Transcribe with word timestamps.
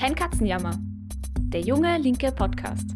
Kein 0.00 0.14
Katzenjammer. 0.14 0.78
Der 1.52 1.60
junge 1.60 1.98
linke 1.98 2.32
Podcast. 2.32 2.88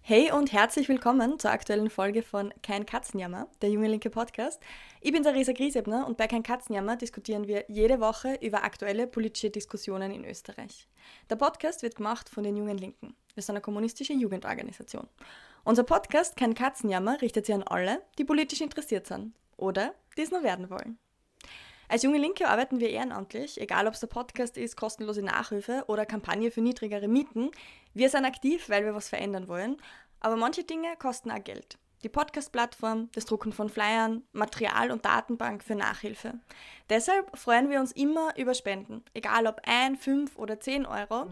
Hey 0.00 0.32
und 0.32 0.52
herzlich 0.52 0.88
willkommen 0.88 1.38
zur 1.38 1.52
aktuellen 1.52 1.90
Folge 1.90 2.24
von 2.24 2.52
Kein 2.60 2.84
Katzenjammer, 2.84 3.46
der 3.60 3.70
junge 3.70 3.86
linke 3.86 4.10
Podcast. 4.10 4.60
Ich 5.00 5.12
bin 5.12 5.22
Theresa 5.22 5.52
Griesebner 5.52 6.08
und 6.08 6.16
bei 6.16 6.26
Kein 6.26 6.42
Katzenjammer 6.42 6.96
diskutieren 6.96 7.46
wir 7.46 7.64
jede 7.68 8.00
Woche 8.00 8.34
über 8.40 8.64
aktuelle 8.64 9.06
politische 9.06 9.50
Diskussionen 9.50 10.10
in 10.10 10.24
Österreich. 10.24 10.88
Der 11.30 11.36
Podcast 11.36 11.84
wird 11.84 11.94
gemacht 11.94 12.28
von 12.28 12.42
den 12.42 12.56
Jungen 12.56 12.78
Linken. 12.78 13.14
Wir 13.34 13.44
sind 13.44 13.54
eine 13.54 13.62
kommunistische 13.62 14.14
Jugendorganisation. 14.14 15.06
Unser 15.62 15.84
Podcast 15.84 16.36
Kein 16.36 16.54
Katzenjammer 16.54 17.22
richtet 17.22 17.46
sich 17.46 17.54
an 17.54 17.62
alle, 17.62 18.02
die 18.18 18.24
politisch 18.24 18.60
interessiert 18.60 19.06
sind 19.06 19.34
oder 19.56 19.94
die 20.16 20.22
es 20.22 20.32
nur 20.32 20.42
werden 20.42 20.68
wollen. 20.68 20.98
Als 21.92 22.04
junge 22.04 22.16
Linke 22.16 22.48
arbeiten 22.48 22.80
wir 22.80 22.88
ehrenamtlich, 22.88 23.60
egal 23.60 23.86
ob 23.86 23.92
es 23.92 24.00
der 24.00 24.06
Podcast 24.06 24.56
ist, 24.56 24.78
kostenlose 24.78 25.20
Nachhilfe 25.20 25.84
oder 25.88 26.06
Kampagne 26.06 26.50
für 26.50 26.62
niedrigere 26.62 27.06
Mieten. 27.06 27.50
Wir 27.92 28.08
sind 28.08 28.24
aktiv, 28.24 28.70
weil 28.70 28.86
wir 28.86 28.94
was 28.94 29.10
verändern 29.10 29.46
wollen, 29.46 29.76
aber 30.18 30.36
manche 30.36 30.64
Dinge 30.64 30.88
kosten 30.98 31.30
auch 31.30 31.44
Geld. 31.44 31.76
Die 32.02 32.08
Podcast-Plattform, 32.08 33.10
das 33.14 33.26
Drucken 33.26 33.52
von 33.52 33.68
Flyern, 33.68 34.22
Material 34.32 34.90
und 34.90 35.04
Datenbank 35.04 35.62
für 35.62 35.74
Nachhilfe. 35.74 36.40
Deshalb 36.88 37.36
freuen 37.36 37.68
wir 37.68 37.78
uns 37.78 37.92
immer 37.92 38.30
über 38.38 38.54
Spenden, 38.54 39.04
egal 39.12 39.46
ob 39.46 39.60
1, 39.66 40.02
5 40.02 40.38
oder 40.38 40.58
10 40.58 40.86
Euro. 40.86 41.26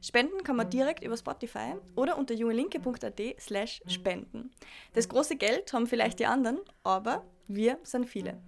Spenden 0.00 0.42
kann 0.44 0.56
man 0.56 0.70
direkt 0.70 1.04
über 1.04 1.18
Spotify 1.18 1.74
oder 1.94 2.16
unter 2.16 2.32
jungelinke.at 2.32 3.20
slash 3.38 3.82
spenden. 3.86 4.50
Das 4.94 5.10
große 5.10 5.36
Geld 5.36 5.74
haben 5.74 5.86
vielleicht 5.86 6.20
die 6.20 6.26
anderen, 6.26 6.60
aber 6.84 7.26
wir 7.48 7.78
sind 7.82 8.06
viele. 8.06 8.40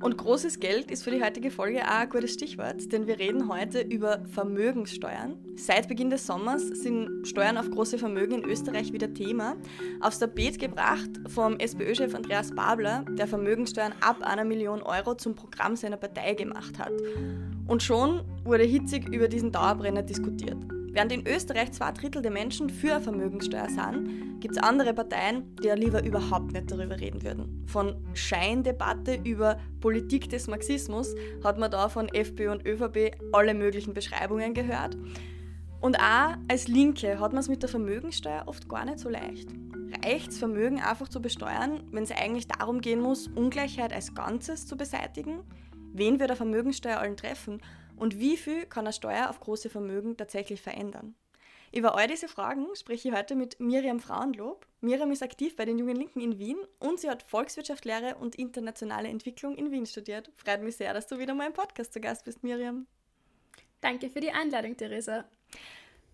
Und 0.00 0.18
großes 0.18 0.60
Geld 0.60 0.90
ist 0.90 1.02
für 1.02 1.10
die 1.10 1.22
heutige 1.22 1.50
Folge 1.50 1.82
auch 1.82 2.00
ein 2.00 2.08
gutes 2.08 2.34
Stichwort, 2.34 2.92
denn 2.92 3.06
wir 3.06 3.18
reden 3.18 3.48
heute 3.48 3.80
über 3.80 4.20
Vermögenssteuern. 4.26 5.36
Seit 5.56 5.88
Beginn 5.88 6.10
des 6.10 6.26
Sommers 6.26 6.62
sind 6.68 7.26
Steuern 7.26 7.56
auf 7.56 7.70
große 7.70 7.98
Vermögen 7.98 8.42
in 8.42 8.44
Österreich 8.44 8.92
wieder 8.92 9.12
Thema. 9.12 9.56
Aufs 10.00 10.18
Tapet 10.18 10.58
gebracht 10.58 11.10
vom 11.28 11.58
SPÖ-Chef 11.58 12.14
Andreas 12.14 12.54
Babler, 12.54 13.04
der 13.10 13.26
Vermögenssteuern 13.26 13.94
ab 14.00 14.22
einer 14.22 14.44
Million 14.44 14.82
Euro 14.82 15.14
zum 15.14 15.34
Programm 15.34 15.76
seiner 15.76 15.96
Partei 15.96 16.34
gemacht 16.34 16.78
hat. 16.78 16.92
Und 17.66 17.82
schon 17.82 18.22
wurde 18.44 18.64
hitzig 18.64 19.08
über 19.08 19.28
diesen 19.28 19.52
Dauerbrenner 19.52 20.02
diskutiert. 20.02 20.58
Während 20.94 21.10
in 21.10 21.26
Österreich 21.26 21.72
zwei 21.72 21.90
Drittel 21.90 22.22
der 22.22 22.30
Menschen 22.30 22.70
für 22.70 22.94
eine 22.94 23.00
Vermögenssteuer 23.00 23.68
sind, 23.68 24.40
gibt 24.40 24.56
es 24.56 24.62
andere 24.62 24.94
Parteien, 24.94 25.56
die 25.56 25.66
ja 25.66 25.74
lieber 25.74 26.04
überhaupt 26.04 26.52
nicht 26.52 26.70
darüber 26.70 27.00
reden 27.00 27.20
würden. 27.24 27.64
Von 27.66 27.96
Scheindebatte 28.14 29.18
über 29.24 29.58
Politik 29.80 30.30
des 30.30 30.46
Marxismus 30.46 31.12
hat 31.42 31.58
man 31.58 31.72
da 31.72 31.88
von 31.88 32.08
FPÖ 32.08 32.52
und 32.52 32.64
ÖVP 32.64 33.16
alle 33.32 33.54
möglichen 33.54 33.92
Beschreibungen 33.92 34.54
gehört. 34.54 34.96
Und 35.80 35.98
auch 35.98 36.36
als 36.46 36.68
Linke 36.68 37.18
hat 37.18 37.32
man 37.32 37.40
es 37.40 37.48
mit 37.48 37.62
der 37.62 37.68
Vermögenssteuer 37.68 38.44
oft 38.46 38.68
gar 38.68 38.84
nicht 38.84 39.00
so 39.00 39.08
leicht. 39.08 39.48
Reicht 40.04 40.30
es, 40.30 40.38
Vermögen 40.38 40.80
einfach 40.80 41.08
zu 41.08 41.20
besteuern, 41.20 41.82
wenn 41.90 42.04
es 42.04 42.12
eigentlich 42.12 42.46
darum 42.46 42.80
gehen 42.80 43.00
muss, 43.00 43.26
Ungleichheit 43.26 43.92
als 43.92 44.14
Ganzes 44.14 44.68
zu 44.68 44.76
beseitigen? 44.76 45.40
Wen 45.92 46.20
wird 46.20 46.30
der 46.30 46.36
Vermögenssteuer 46.36 46.98
allen 46.98 47.16
treffen? 47.16 47.60
Und 47.96 48.18
wie 48.18 48.36
viel 48.36 48.66
kann 48.66 48.86
eine 48.86 48.92
Steuer 48.92 49.30
auf 49.30 49.40
große 49.40 49.70
Vermögen 49.70 50.16
tatsächlich 50.16 50.60
verändern? 50.60 51.14
Über 51.72 51.96
all 51.96 52.06
diese 52.06 52.28
Fragen 52.28 52.66
spreche 52.76 53.08
ich 53.08 53.14
heute 53.14 53.34
mit 53.34 53.58
Miriam 53.58 53.98
Frauenlob. 53.98 54.64
Miriam 54.80 55.10
ist 55.10 55.24
aktiv 55.24 55.56
bei 55.56 55.64
den 55.64 55.76
Jungen 55.78 55.96
Linken 55.96 56.20
in 56.20 56.38
Wien 56.38 56.58
und 56.78 57.00
sie 57.00 57.10
hat 57.10 57.24
Volkswirtschaftslehre 57.24 58.14
und 58.14 58.36
internationale 58.36 59.08
Entwicklung 59.08 59.56
in 59.56 59.72
Wien 59.72 59.84
studiert. 59.84 60.30
Freut 60.36 60.62
mich 60.62 60.76
sehr, 60.76 60.94
dass 60.94 61.08
du 61.08 61.18
wieder 61.18 61.34
mal 61.34 61.48
im 61.48 61.52
Podcast 61.52 61.92
zu 61.92 62.00
Gast 62.00 62.24
bist, 62.24 62.44
Miriam. 62.44 62.86
Danke 63.80 64.08
für 64.08 64.20
die 64.20 64.30
Einladung, 64.30 64.76
Theresa. 64.76 65.24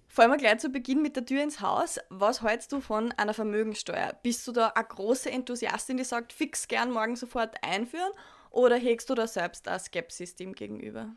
Fallen 0.08 0.30
wir 0.30 0.38
gleich 0.38 0.58
zu 0.58 0.70
Beginn 0.70 1.02
mit 1.02 1.14
der 1.14 1.26
Tür 1.26 1.42
ins 1.42 1.60
Haus. 1.60 2.00
Was 2.08 2.42
hältst 2.42 2.72
du 2.72 2.80
von 2.80 3.12
einer 3.12 3.34
Vermögenssteuer? 3.34 4.14
Bist 4.22 4.48
du 4.48 4.52
da 4.52 4.68
eine 4.68 4.84
große 4.84 5.30
Enthusiastin, 5.30 5.98
die 5.98 6.04
sagt, 6.04 6.32
fix 6.32 6.68
gern 6.68 6.90
morgen 6.90 7.16
sofort 7.16 7.62
einführen? 7.62 8.10
Oder 8.50 8.76
hegst 8.76 9.10
du 9.10 9.14
da 9.14 9.26
selbst 9.26 9.68
eine 9.68 9.78
Skepsis 9.78 10.34
dem 10.34 10.54
gegenüber? 10.54 11.14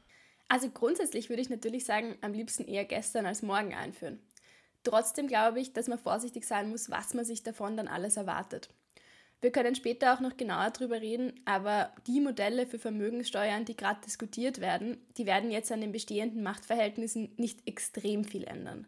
Also 0.53 0.69
grundsätzlich 0.69 1.29
würde 1.29 1.41
ich 1.41 1.49
natürlich 1.49 1.83
sagen, 1.83 2.15
am 2.21 2.31
liebsten 2.31 2.65
eher 2.65 2.85
gestern 2.85 3.25
als 3.25 3.41
morgen 3.41 3.73
einführen. 3.73 4.19
Trotzdem 4.83 5.25
glaube 5.25 5.59
ich, 5.59 5.73
dass 5.73 5.87
man 5.87 5.97
vorsichtig 5.97 6.45
sein 6.45 6.69
muss, 6.69 6.91
was 6.91 7.15
man 7.15 7.25
sich 7.25 7.41
davon 7.41 7.75
dann 7.75 7.87
alles 7.87 8.17
erwartet. 8.17 8.69
Wir 9.41 9.51
können 9.51 9.73
später 9.73 10.13
auch 10.13 10.19
noch 10.19 10.37
genauer 10.37 10.69
darüber 10.69 11.01
reden, 11.01 11.41
aber 11.45 11.91
die 12.05 12.21
Modelle 12.21 12.67
für 12.67 12.77
Vermögenssteuern, 12.77 13.65
die 13.65 13.75
gerade 13.75 14.01
diskutiert 14.01 14.61
werden, 14.61 15.03
die 15.17 15.25
werden 15.25 15.49
jetzt 15.49 15.71
an 15.71 15.81
den 15.81 15.91
bestehenden 15.91 16.43
Machtverhältnissen 16.43 17.33
nicht 17.37 17.67
extrem 17.67 18.23
viel 18.23 18.43
ändern. 18.43 18.85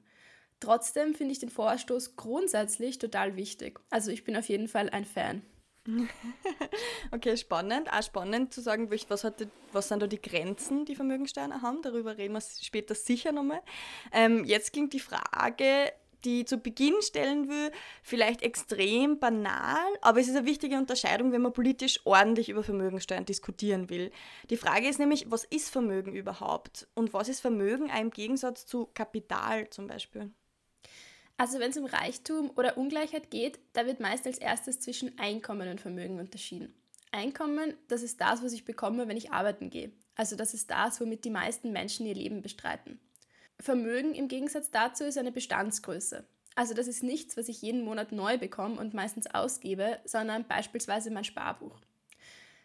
Trotzdem 0.60 1.16
finde 1.16 1.32
ich 1.32 1.40
den 1.40 1.50
Vorstoß 1.50 2.16
grundsätzlich 2.16 3.00
total 3.00 3.38
wichtig. 3.38 3.80
Also 3.90 4.12
ich 4.12 4.24
bin 4.24 4.38
auf 4.38 4.48
jeden 4.50 4.68
Fall 4.68 4.92
ein 4.92 5.04
Fan. 5.04 5.42
okay, 7.12 7.38
spannend. 7.38 7.92
Auch 7.92 8.04
spannend 8.04 8.54
zu 8.54 8.62
sagen, 8.62 8.90
was, 9.08 9.24
hat, 9.24 9.48
was 9.72 9.88
sind 9.88 10.02
da 10.02 10.08
die 10.08 10.22
Grenzen, 10.22 10.86
die 10.86 10.96
Vermögensteuern 10.96 11.62
haben. 11.62 11.82
Darüber 11.82 12.18
reden 12.18 12.34
wir 12.34 12.42
später 12.42 12.96
sicher 12.96 13.32
nochmal. 13.32 13.62
Ähm, 14.12 14.44
jetzt 14.46 14.74
klingt 14.74 14.94
die 14.94 15.00
Frage, 15.00 15.92
die 16.26 16.42
ich 16.42 16.48
zu 16.48 16.58
Beginn 16.58 16.96
stellen 17.02 17.50
will, 17.50 17.72
vielleicht 18.02 18.42
extrem 18.42 19.20
banal, 19.20 19.86
aber 20.02 20.20
es 20.20 20.28
ist 20.28 20.36
eine 20.36 20.48
wichtige 20.48 20.78
Unterscheidung, 20.78 21.32
wenn 21.32 21.44
man 21.44 21.54
politisch 21.54 22.00
ordentlich 22.04 22.50
über 22.50 22.64
Vermögensteuern 22.64 23.26
diskutieren 23.26 23.90
will. 23.90 24.12
Die 24.50 24.58
Frage 24.58 24.90
ist 24.90 24.98
nämlich, 24.98 25.30
was 25.30 25.44
ist 25.44 25.70
Vermögen 25.70 26.14
überhaupt? 26.14 26.88
Und 26.96 27.14
was 27.14 27.30
ist 27.30 27.42
Vermögen 27.42 27.92
auch 27.92 28.02
im 28.02 28.10
Gegensatz 28.10 28.66
zu 28.66 28.90
Kapital 28.94 29.70
zum 29.70 29.86
Beispiel? 29.88 30.32
Also 31.38 31.60
wenn 31.60 31.72
es 31.72 31.78
um 31.78 31.86
Reichtum 31.86 32.52
oder 32.56 32.78
Ungleichheit 32.78 33.30
geht, 33.30 33.60
da 33.74 33.86
wird 33.86 34.00
meist 34.00 34.26
als 34.26 34.38
erstes 34.38 34.80
zwischen 34.80 35.18
Einkommen 35.20 35.68
und 35.70 35.82
Vermögen 35.82 36.20
unterschieden. 36.20 36.74
Einkommen, 37.12 37.74
das 37.88 38.04
ist 38.04 38.22
das, 38.22 38.44
was 38.44 38.54
ich 38.54 38.66
bekomme, 38.66 39.08
wenn 39.08 39.18
ich 39.18 39.32
arbeiten 39.32 39.70
gehe. 39.70 39.92
Also 40.16 40.36
das 40.36 40.54
ist 40.54 40.72
das, 40.72 41.02
womit 41.02 41.26
die 41.26 41.30
meisten 41.30 41.72
Menschen 41.72 42.06
ihr 42.06 42.16
Leben 42.16 42.42
bestreiten. 42.42 43.00
Vermögen 43.60 44.14
im 44.14 44.28
Gegensatz 44.28 44.72
dazu 44.72 45.04
ist 45.04 45.18
eine 45.18 45.32
Bestandsgröße. 45.32 46.26
Also 46.56 46.74
das 46.74 46.88
ist 46.88 47.04
nichts, 47.04 47.36
was 47.36 47.50
ich 47.50 47.62
jeden 47.62 47.84
Monat 47.84 48.14
neu 48.14 48.38
bekomme 48.38 48.80
und 48.80 48.94
meistens 48.94 49.28
ausgebe, 49.28 50.00
sondern 50.06 50.48
beispielsweise 50.48 51.12
mein 51.12 51.26
Sparbuch. 51.26 51.80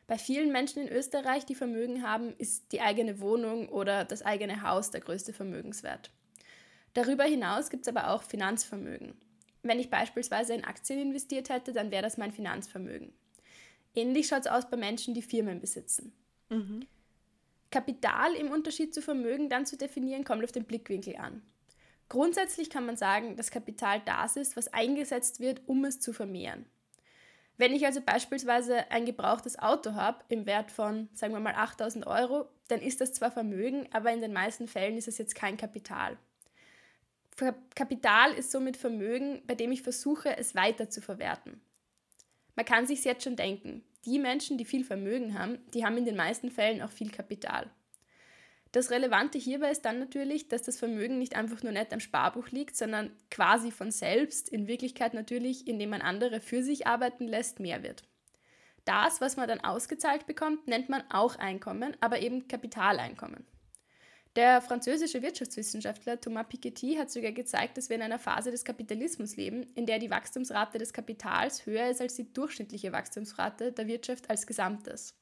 Bei 0.06 0.18
vielen 0.18 0.52
Menschen 0.52 0.82
in 0.82 0.92
Österreich, 0.92 1.44
die 1.44 1.54
Vermögen 1.54 2.02
haben, 2.02 2.34
ist 2.38 2.72
die 2.72 2.80
eigene 2.80 3.20
Wohnung 3.20 3.68
oder 3.68 4.04
das 4.04 4.22
eigene 4.22 4.62
Haus 4.62 4.90
der 4.90 5.00
größte 5.00 5.32
Vermögenswert. 5.32 6.10
Darüber 6.94 7.24
hinaus 7.24 7.70
gibt 7.70 7.82
es 7.82 7.88
aber 7.88 8.10
auch 8.10 8.22
Finanzvermögen. 8.22 9.14
Wenn 9.62 9.78
ich 9.78 9.90
beispielsweise 9.90 10.54
in 10.54 10.64
Aktien 10.64 11.00
investiert 11.00 11.48
hätte, 11.50 11.72
dann 11.72 11.90
wäre 11.90 12.02
das 12.02 12.16
mein 12.16 12.32
Finanzvermögen. 12.32 13.12
Ähnlich 13.94 14.28
schaut 14.28 14.40
es 14.40 14.46
aus 14.46 14.68
bei 14.70 14.76
Menschen, 14.76 15.14
die 15.14 15.22
Firmen 15.22 15.60
besitzen. 15.60 16.12
Mhm. 16.48 16.86
Kapital 17.70 18.34
im 18.34 18.50
Unterschied 18.50 18.94
zu 18.94 19.02
Vermögen 19.02 19.48
dann 19.48 19.66
zu 19.66 19.76
definieren, 19.76 20.24
kommt 20.24 20.42
auf 20.42 20.52
den 20.52 20.64
Blickwinkel 20.64 21.16
an. 21.16 21.42
Grundsätzlich 22.08 22.70
kann 22.70 22.86
man 22.86 22.96
sagen, 22.96 23.36
dass 23.36 23.52
Kapital 23.52 24.02
das 24.04 24.36
ist, 24.36 24.56
was 24.56 24.72
eingesetzt 24.72 25.38
wird, 25.38 25.62
um 25.66 25.84
es 25.84 26.00
zu 26.00 26.12
vermehren. 26.12 26.66
Wenn 27.56 27.74
ich 27.74 27.86
also 27.86 28.00
beispielsweise 28.00 28.90
ein 28.90 29.04
gebrauchtes 29.04 29.58
Auto 29.58 29.92
habe 29.92 30.24
im 30.28 30.46
Wert 30.46 30.72
von, 30.72 31.08
sagen 31.12 31.34
wir 31.34 31.40
mal, 31.40 31.54
8000 31.54 32.06
Euro, 32.06 32.48
dann 32.68 32.80
ist 32.80 33.00
das 33.00 33.12
zwar 33.12 33.30
Vermögen, 33.30 33.86
aber 33.92 34.12
in 34.12 34.20
den 34.20 34.32
meisten 34.32 34.66
Fällen 34.66 34.96
ist 34.96 35.08
es 35.08 35.18
jetzt 35.18 35.34
kein 35.34 35.56
Kapital. 35.56 36.16
Kapital 37.74 38.32
ist 38.32 38.50
somit 38.50 38.76
Vermögen, 38.76 39.42
bei 39.46 39.54
dem 39.54 39.72
ich 39.72 39.82
versuche, 39.82 40.36
es 40.36 40.54
weiter 40.54 40.90
zu 40.90 41.00
verwerten. 41.00 41.60
Man 42.56 42.64
kann 42.64 42.86
sich 42.86 43.04
jetzt 43.04 43.24
schon 43.24 43.36
denken, 43.36 43.82
die 44.04 44.18
Menschen, 44.18 44.58
die 44.58 44.64
viel 44.64 44.84
Vermögen 44.84 45.38
haben, 45.38 45.58
die 45.72 45.84
haben 45.84 45.96
in 45.96 46.04
den 46.04 46.16
meisten 46.16 46.50
Fällen 46.50 46.82
auch 46.82 46.90
viel 46.90 47.10
Kapital. 47.10 47.70
Das 48.72 48.90
Relevante 48.90 49.36
hierbei 49.38 49.70
ist 49.70 49.84
dann 49.84 49.98
natürlich, 49.98 50.48
dass 50.48 50.62
das 50.62 50.78
Vermögen 50.78 51.18
nicht 51.18 51.34
einfach 51.34 51.62
nur 51.62 51.72
nicht 51.72 51.92
am 51.92 51.98
Sparbuch 51.98 52.48
liegt, 52.50 52.76
sondern 52.76 53.10
quasi 53.30 53.72
von 53.72 53.90
selbst, 53.90 54.48
in 54.48 54.68
Wirklichkeit 54.68 55.12
natürlich, 55.12 55.66
indem 55.66 55.90
man 55.90 56.02
andere 56.02 56.40
für 56.40 56.62
sich 56.62 56.86
arbeiten 56.86 57.26
lässt, 57.26 57.58
mehr 57.58 57.82
wird. 57.82 58.04
Das, 58.84 59.20
was 59.20 59.36
man 59.36 59.48
dann 59.48 59.60
ausgezahlt 59.60 60.26
bekommt, 60.26 60.68
nennt 60.68 60.88
man 60.88 61.02
auch 61.10 61.36
Einkommen, 61.36 61.96
aber 62.00 62.20
eben 62.20 62.46
Kapitaleinkommen. 62.46 63.44
Der 64.36 64.60
französische 64.62 65.22
Wirtschaftswissenschaftler 65.22 66.20
Thomas 66.20 66.46
Piketty 66.48 66.94
hat 66.94 67.10
sogar 67.10 67.32
gezeigt, 67.32 67.76
dass 67.76 67.88
wir 67.88 67.96
in 67.96 68.02
einer 68.02 68.20
Phase 68.20 68.52
des 68.52 68.64
Kapitalismus 68.64 69.36
leben, 69.36 69.64
in 69.74 69.86
der 69.86 69.98
die 69.98 70.10
Wachstumsrate 70.10 70.78
des 70.78 70.92
Kapitals 70.92 71.66
höher 71.66 71.88
ist 71.88 72.00
als 72.00 72.14
die 72.14 72.32
durchschnittliche 72.32 72.92
Wachstumsrate 72.92 73.72
der 73.72 73.88
Wirtschaft 73.88 74.30
als 74.30 74.46
Gesamtes. 74.46 75.16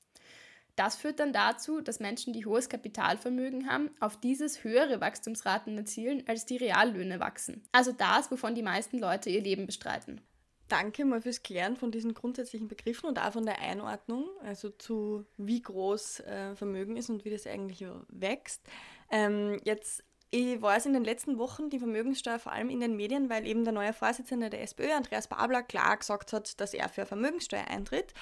Das 0.76 0.94
führt 0.94 1.20
dann 1.20 1.32
dazu, 1.32 1.80
dass 1.80 2.00
Menschen, 2.00 2.34
die 2.34 2.44
hohes 2.44 2.68
Kapitalvermögen 2.68 3.68
haben, 3.68 3.90
auf 3.98 4.20
dieses 4.20 4.62
höhere 4.62 5.00
Wachstumsraten 5.00 5.76
erzielen, 5.76 6.22
als 6.28 6.44
die 6.44 6.58
Reallöhne 6.58 7.18
wachsen. 7.18 7.64
Also 7.72 7.92
das, 7.92 8.30
wovon 8.30 8.54
die 8.54 8.62
meisten 8.62 8.98
Leute 8.98 9.30
ihr 9.30 9.40
Leben 9.40 9.66
bestreiten. 9.66 10.20
danke 10.68 11.06
mal 11.06 11.22
fürs 11.22 11.42
Klären 11.42 11.76
von 11.76 11.90
diesen 11.90 12.12
grundsätzlichen 12.12 12.68
Begriffen 12.68 13.08
und 13.08 13.18
auch 13.18 13.32
von 13.32 13.46
der 13.46 13.58
Einordnung, 13.58 14.28
also 14.44 14.68
zu 14.68 15.24
wie 15.38 15.62
groß 15.62 16.20
äh, 16.20 16.54
Vermögen 16.56 16.98
ist 16.98 17.08
und 17.08 17.24
wie 17.24 17.30
das 17.30 17.46
eigentlich 17.46 17.84
wächst. 18.08 18.62
Ähm, 19.10 19.60
jetzt 19.64 20.04
ich 20.30 20.60
weiß 20.60 20.84
in 20.84 20.92
den 20.92 21.04
letzten 21.04 21.38
Wochen 21.38 21.70
die 21.70 21.78
Vermögenssteuer 21.78 22.38
vor 22.38 22.52
allem 22.52 22.68
in 22.68 22.80
den 22.80 22.96
Medien, 22.96 23.30
weil 23.30 23.46
eben 23.46 23.64
der 23.64 23.72
neue 23.72 23.94
Vorsitzende 23.94 24.50
der 24.50 24.62
SPÖ, 24.62 24.92
Andreas 24.92 25.28
Babler, 25.28 25.62
klar 25.62 25.96
gesagt 25.96 26.34
hat, 26.34 26.60
dass 26.60 26.74
er 26.74 26.90
für 26.90 27.06
Vermögenssteuer 27.06 27.66
eintritt. 27.66 28.12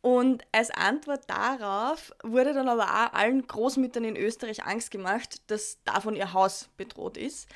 Und 0.00 0.44
als 0.52 0.70
Antwort 0.70 1.28
darauf 1.28 2.12
wurde 2.24 2.54
dann 2.54 2.68
aber 2.68 2.84
auch 2.84 3.12
allen 3.12 3.46
Großmüttern 3.46 4.04
in 4.04 4.16
Österreich 4.16 4.64
Angst 4.64 4.90
gemacht, 4.90 5.42
dass 5.48 5.78
davon 5.84 6.16
ihr 6.16 6.32
Haus 6.32 6.70
bedroht 6.76 7.16
ist 7.16 7.48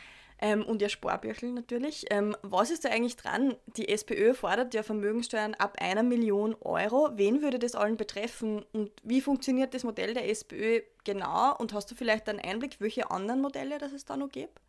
ähm, 0.42 0.64
und 0.64 0.82
ihr 0.82 0.88
Sparbüchel 0.88 1.52
natürlich. 1.52 2.06
Ähm, 2.10 2.36
was 2.42 2.70
ist 2.70 2.84
da 2.84 2.90
eigentlich 2.90 3.16
dran? 3.16 3.54
Die 3.76 3.88
SPÖ 3.88 4.34
fordert 4.34 4.74
ja 4.74 4.82
Vermögensteuern 4.82 5.54
ab 5.54 5.76
einer 5.80 6.02
Million 6.02 6.56
Euro. 6.60 7.10
Wen 7.14 7.42
würde 7.42 7.60
das 7.60 7.76
allen 7.76 7.96
betreffen 7.96 8.64
und 8.72 8.90
wie 9.04 9.20
funktioniert 9.20 9.72
das 9.72 9.84
Modell 9.84 10.14
der 10.14 10.28
SPÖ 10.28 10.82
genau? 11.04 11.56
Und 11.56 11.72
hast 11.72 11.90
du 11.90 11.94
vielleicht 11.94 12.28
einen 12.28 12.40
Einblick, 12.40 12.80
welche 12.80 13.10
anderen 13.12 13.40
Modelle 13.40 13.78
das 13.78 13.92
es 13.92 14.04
da 14.04 14.16
noch 14.16 14.30
gibt? 14.30 14.60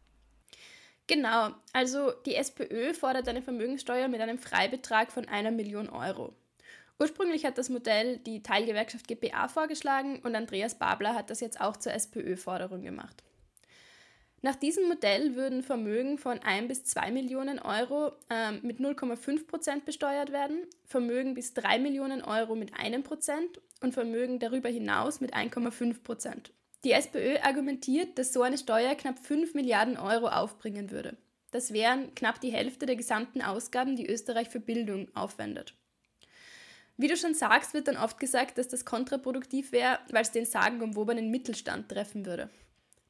Genau, 1.08 1.50
also 1.74 2.12
die 2.25 2.36
SPÖ 2.36 2.94
fordert 2.94 3.28
eine 3.28 3.42
Vermögenssteuer 3.42 4.08
mit 4.08 4.22
einem 4.22 4.38
Freibetrag 4.38 5.12
von 5.12 5.28
einer 5.28 5.52
Million 5.52 5.90
Euro. 5.90 6.34
Ursprünglich 7.00 7.46
hat 7.46 7.58
das 7.58 7.70
Modell 7.70 8.20
die 8.20 8.44
Teilgewerkschaft 8.44 9.08
GPA 9.08 9.48
vorgeschlagen 9.48 10.20
und 10.20 10.36
Andreas 10.36 10.78
Babler 10.78 11.16
hat 11.16 11.31
das 11.31 11.42
jetzt 11.42 11.60
auch 11.60 11.75
zur 11.78 11.94
SPÖ-Forderung 11.94 12.84
gemacht. 12.84 13.24
Nach 14.45 14.57
diesem 14.57 14.90
Modell 14.90 15.38
würden 15.38 15.63
Vermögen 15.63 16.18
von 16.18 16.38
1 16.40 16.68
bis 16.68 16.84
2 16.84 17.12
Millionen 17.12 17.60
Euro 17.60 18.12
äh, 18.30 18.51
mit 18.51 18.78
0,5 18.78 19.48
Prozent 19.48 19.86
besteuert 19.86 20.34
werden, 20.34 20.68
Vermögen 20.84 21.34
bis 21.34 21.54
3 21.54 21.80
Millionen 21.80 22.22
Euro 22.22 22.54
mit 22.54 22.78
1 22.78 23.07
Prozent 23.07 23.62
und 23.80 23.94
Vermögen 23.94 24.40
darüber 24.40 24.68
hinaus 24.68 25.22
mit 25.22 25.34
1,5 25.34 26.04
Prozent. 26.04 26.51
Die 26.84 26.92
SPÖ 26.92 27.38
argumentiert, 27.42 28.19
dass 28.19 28.34
so 28.34 28.42
eine 28.42 28.57
Steuer 28.57 28.95
knapp 28.95 29.18
5 29.18 29.54
Milliarden 29.54 29.95
Euro 29.95 30.28
aufbringen 30.28 30.92
würde. 30.92 31.16
Das 31.51 31.72
wären 31.72 32.13
knapp 32.13 32.42
die 32.42 32.51
Hälfte 32.51 32.86
der 32.86 32.98
gesamten 32.98 33.42
Ausgaben, 33.42 33.96
die 33.96 34.07
Österreich 34.07 34.50
für 34.50 34.60
Bildung 34.60 35.07
aufwendet. 35.16 35.74
Wie 36.98 37.07
du 37.07 37.16
schon 37.16 37.34
sagst, 37.34 37.74
wird 37.74 37.88
dann 37.88 37.96
oft 37.96 38.19
gesagt, 38.19 38.57
dass 38.57 38.68
das 38.68 38.84
kontraproduktiv 38.84 39.72
wäre, 39.72 40.00
weil 40.12 40.24
es 40.24 40.31
den 40.31 40.46
sagenumwobenen 40.46 41.31
Mittelstand 41.31 41.88
treffen 41.88 42.25
würde. 42.25 42.50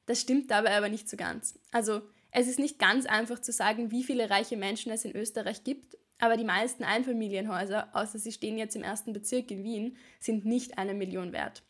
Das 0.05 0.21
stimmt 0.21 0.51
dabei 0.51 0.77
aber 0.77 0.89
nicht 0.89 1.09
so 1.09 1.17
ganz. 1.17 1.59
Also 1.71 2.01
es 2.31 2.47
ist 2.47 2.59
nicht 2.59 2.79
ganz 2.79 3.05
einfach 3.05 3.39
zu 3.39 3.51
sagen, 3.51 3.91
wie 3.91 4.03
viele 4.03 4.29
reiche 4.29 4.57
Menschen 4.57 4.91
es 4.91 5.05
in 5.05 5.15
Österreich 5.15 5.63
gibt, 5.63 5.97
aber 6.19 6.37
die 6.37 6.43
meisten 6.43 6.83
Einfamilienhäuser, 6.83 7.89
außer 7.93 8.17
sie 8.17 8.31
stehen 8.31 8.57
jetzt 8.57 8.75
im 8.75 8.83
ersten 8.83 9.13
Bezirk 9.13 9.51
in 9.51 9.63
Wien, 9.63 9.97
sind 10.19 10.45
nicht 10.45 10.77
eine 10.77 10.93
Million 10.93 11.31
wert. 11.31 11.63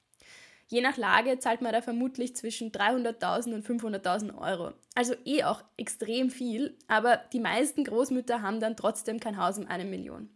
Je 0.68 0.82
nach 0.82 0.98
Lage 0.98 1.38
zahlt 1.40 1.62
man 1.62 1.74
da 1.74 1.82
vermutlich 1.82 2.36
zwischen 2.36 2.72
300.000 2.72 3.54
und 3.54 3.66
500.000 3.66 4.38
Euro. 4.38 4.74
Also 4.96 5.14
eh 5.26 5.44
auch 5.44 5.64
extrem 5.78 6.30
viel, 6.30 6.78
aber 6.88 7.18
die 7.34 7.40
meisten 7.40 7.84
Großmütter 7.84 8.42
haben 8.42 8.60
dann 8.60 8.78
trotzdem 8.78 9.20
kein 9.20 9.38
Haus 9.38 9.58
um 9.58 9.68
eine 9.68 9.86
Million. 9.86 10.30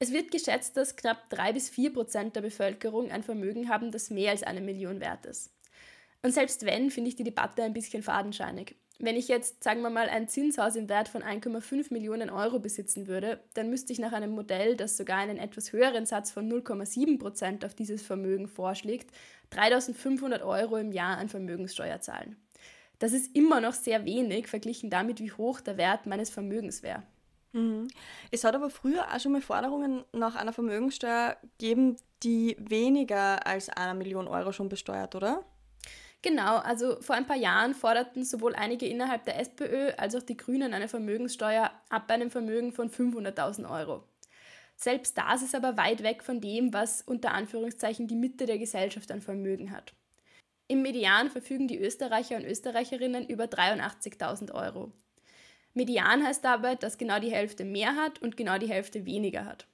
Es 0.00 0.12
wird 0.12 0.30
geschätzt, 0.30 0.76
dass 0.76 0.96
knapp 0.96 1.30
3 1.30 1.52
bis 1.52 1.70
4 1.70 1.92
Prozent 1.92 2.36
der 2.36 2.42
Bevölkerung 2.42 3.10
ein 3.10 3.22
Vermögen 3.22 3.68
haben, 3.68 3.90
das 3.90 4.10
mehr 4.10 4.30
als 4.32 4.42
eine 4.42 4.60
Million 4.60 5.00
wert 5.00 5.26
ist. 5.26 5.50
Und 6.28 6.34
selbst 6.34 6.66
wenn, 6.66 6.90
finde 6.90 7.08
ich 7.08 7.16
die 7.16 7.24
Debatte 7.24 7.62
ein 7.62 7.72
bisschen 7.72 8.02
fadenscheinig. 8.02 8.76
Wenn 8.98 9.16
ich 9.16 9.28
jetzt, 9.28 9.64
sagen 9.64 9.80
wir 9.80 9.88
mal, 9.88 10.10
ein 10.10 10.28
Zinshaus 10.28 10.76
im 10.76 10.90
Wert 10.90 11.08
von 11.08 11.22
1,5 11.22 11.90
Millionen 11.90 12.28
Euro 12.28 12.58
besitzen 12.58 13.06
würde, 13.06 13.42
dann 13.54 13.70
müsste 13.70 13.94
ich 13.94 13.98
nach 13.98 14.12
einem 14.12 14.32
Modell, 14.32 14.76
das 14.76 14.98
sogar 14.98 15.20
einen 15.20 15.38
etwas 15.38 15.72
höheren 15.72 16.04
Satz 16.04 16.30
von 16.30 16.46
0,7 16.46 17.18
Prozent 17.18 17.64
auf 17.64 17.74
dieses 17.74 18.02
Vermögen 18.02 18.46
vorschlägt, 18.46 19.10
3500 19.52 20.42
Euro 20.42 20.76
im 20.76 20.92
Jahr 20.92 21.16
an 21.16 21.30
Vermögenssteuer 21.30 22.02
zahlen. 22.02 22.36
Das 22.98 23.14
ist 23.14 23.34
immer 23.34 23.62
noch 23.62 23.72
sehr 23.72 24.04
wenig 24.04 24.48
verglichen 24.48 24.90
damit, 24.90 25.20
wie 25.20 25.32
hoch 25.32 25.62
der 25.62 25.78
Wert 25.78 26.04
meines 26.04 26.28
Vermögens 26.28 26.82
wäre. 26.82 27.04
Mhm. 27.54 27.88
Es 28.30 28.44
hat 28.44 28.54
aber 28.54 28.68
früher 28.68 29.06
auch 29.10 29.18
schon 29.18 29.32
mal 29.32 29.40
Forderungen 29.40 30.04
nach 30.12 30.36
einer 30.36 30.52
Vermögenssteuer 30.52 31.38
gegeben, 31.56 31.96
die 32.22 32.54
weniger 32.58 33.46
als 33.46 33.70
einer 33.70 33.94
Million 33.94 34.28
Euro 34.28 34.52
schon 34.52 34.68
besteuert, 34.68 35.14
oder? 35.14 35.42
Genau, 36.20 36.56
also 36.56 37.00
vor 37.00 37.14
ein 37.14 37.26
paar 37.26 37.36
Jahren 37.36 37.74
forderten 37.74 38.24
sowohl 38.24 38.54
einige 38.54 38.86
innerhalb 38.86 39.24
der 39.24 39.38
SPÖ 39.38 39.92
als 39.96 40.16
auch 40.16 40.22
die 40.22 40.36
Grünen 40.36 40.74
eine 40.74 40.88
Vermögenssteuer 40.88 41.70
ab 41.90 42.10
einem 42.10 42.30
Vermögen 42.30 42.72
von 42.72 42.90
500.000 42.90 43.70
Euro. 43.70 44.02
Selbst 44.74 45.16
das 45.16 45.42
ist 45.42 45.54
aber 45.54 45.76
weit 45.76 46.02
weg 46.02 46.22
von 46.24 46.40
dem, 46.40 46.72
was 46.72 47.02
unter 47.02 47.32
Anführungszeichen 47.32 48.08
die 48.08 48.16
Mitte 48.16 48.46
der 48.46 48.58
Gesellschaft 48.58 49.10
an 49.12 49.20
Vermögen 49.20 49.70
hat. 49.70 49.92
Im 50.66 50.82
Median 50.82 51.30
verfügen 51.30 51.66
die 51.66 51.78
Österreicher 51.78 52.36
und 52.36 52.44
Österreicherinnen 52.44 53.26
über 53.26 53.44
83.000 53.44 54.52
Euro. 54.52 54.92
Median 55.72 56.24
heißt 56.24 56.44
dabei, 56.44 56.74
dass 56.74 56.98
genau 56.98 57.20
die 57.20 57.32
Hälfte 57.32 57.64
mehr 57.64 57.94
hat 57.96 58.20
und 58.20 58.36
genau 58.36 58.58
die 58.58 58.68
Hälfte 58.68 59.06
weniger 59.06 59.44
hat. 59.44 59.66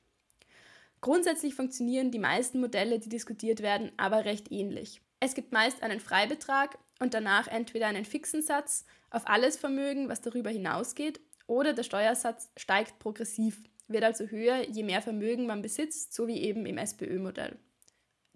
Grundsätzlich 1.01 1.55
funktionieren 1.55 2.11
die 2.11 2.19
meisten 2.19 2.61
Modelle, 2.61 2.99
die 2.99 3.09
diskutiert 3.09 3.61
werden, 3.61 3.93
aber 3.97 4.25
recht 4.25 4.53
ähnlich. 4.53 5.03
Es 5.25 5.35
gibt 5.35 5.53
meist 5.53 5.83
einen 5.83 6.01
Freibetrag 6.01 6.77
und 7.01 7.15
danach 7.15 7.49
entweder 7.49 7.87
einen 7.87 8.05
fixen 8.05 8.43
Satz 8.43 8.85
auf 9.09 9.27
alles 9.27 9.57
Vermögen, 9.57 10.11
was 10.11 10.21
darüber 10.21 10.51
hinausgeht, 10.51 11.19
oder 11.47 11.73
der 11.73 11.83
Steuersatz 11.83 12.51
steigt 12.59 12.99
progressiv, 12.99 13.63
wird 13.89 14.05
also 14.05 14.27
höher, 14.27 14.69
je 14.69 14.83
mehr 14.83 15.01
Vermögen 15.01 15.47
man 15.47 15.63
besitzt, 15.63 16.13
so 16.13 16.27
wie 16.27 16.43
eben 16.43 16.67
im 16.67 16.77
SPÖ-Modell. 16.77 17.57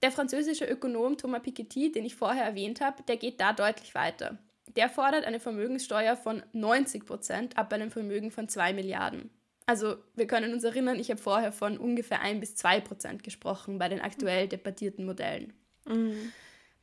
Der 0.02 0.10
französische 0.10 0.64
Ökonom 0.64 1.18
Thomas 1.18 1.42
Piketty, 1.42 1.92
den 1.92 2.06
ich 2.06 2.16
vorher 2.16 2.44
erwähnt 2.44 2.80
habe, 2.80 3.02
der 3.02 3.18
geht 3.18 3.38
da 3.38 3.52
deutlich 3.52 3.94
weiter. 3.94 4.38
Der 4.74 4.88
fordert 4.88 5.26
eine 5.26 5.40
Vermögenssteuer 5.40 6.16
von 6.16 6.42
90 6.54 7.04
Prozent 7.04 7.58
ab 7.58 7.70
einem 7.70 7.90
Vermögen 7.90 8.30
von 8.30 8.48
2 8.48 8.72
Milliarden. 8.72 9.28
Also 9.66 9.96
wir 10.14 10.26
können 10.26 10.54
uns 10.54 10.64
erinnern, 10.64 10.98
ich 10.98 11.10
habe 11.10 11.20
vorher 11.20 11.52
von 11.52 11.76
ungefähr 11.76 12.22
1 12.22 12.40
bis 12.40 12.56
2 12.56 12.80
Prozent 12.80 13.24
gesprochen 13.24 13.78
bei 13.78 13.90
den 13.90 14.00
aktuell 14.00 14.48
debattierten 14.48 15.04
Modellen. 15.04 15.52
Mhm. 15.86 16.32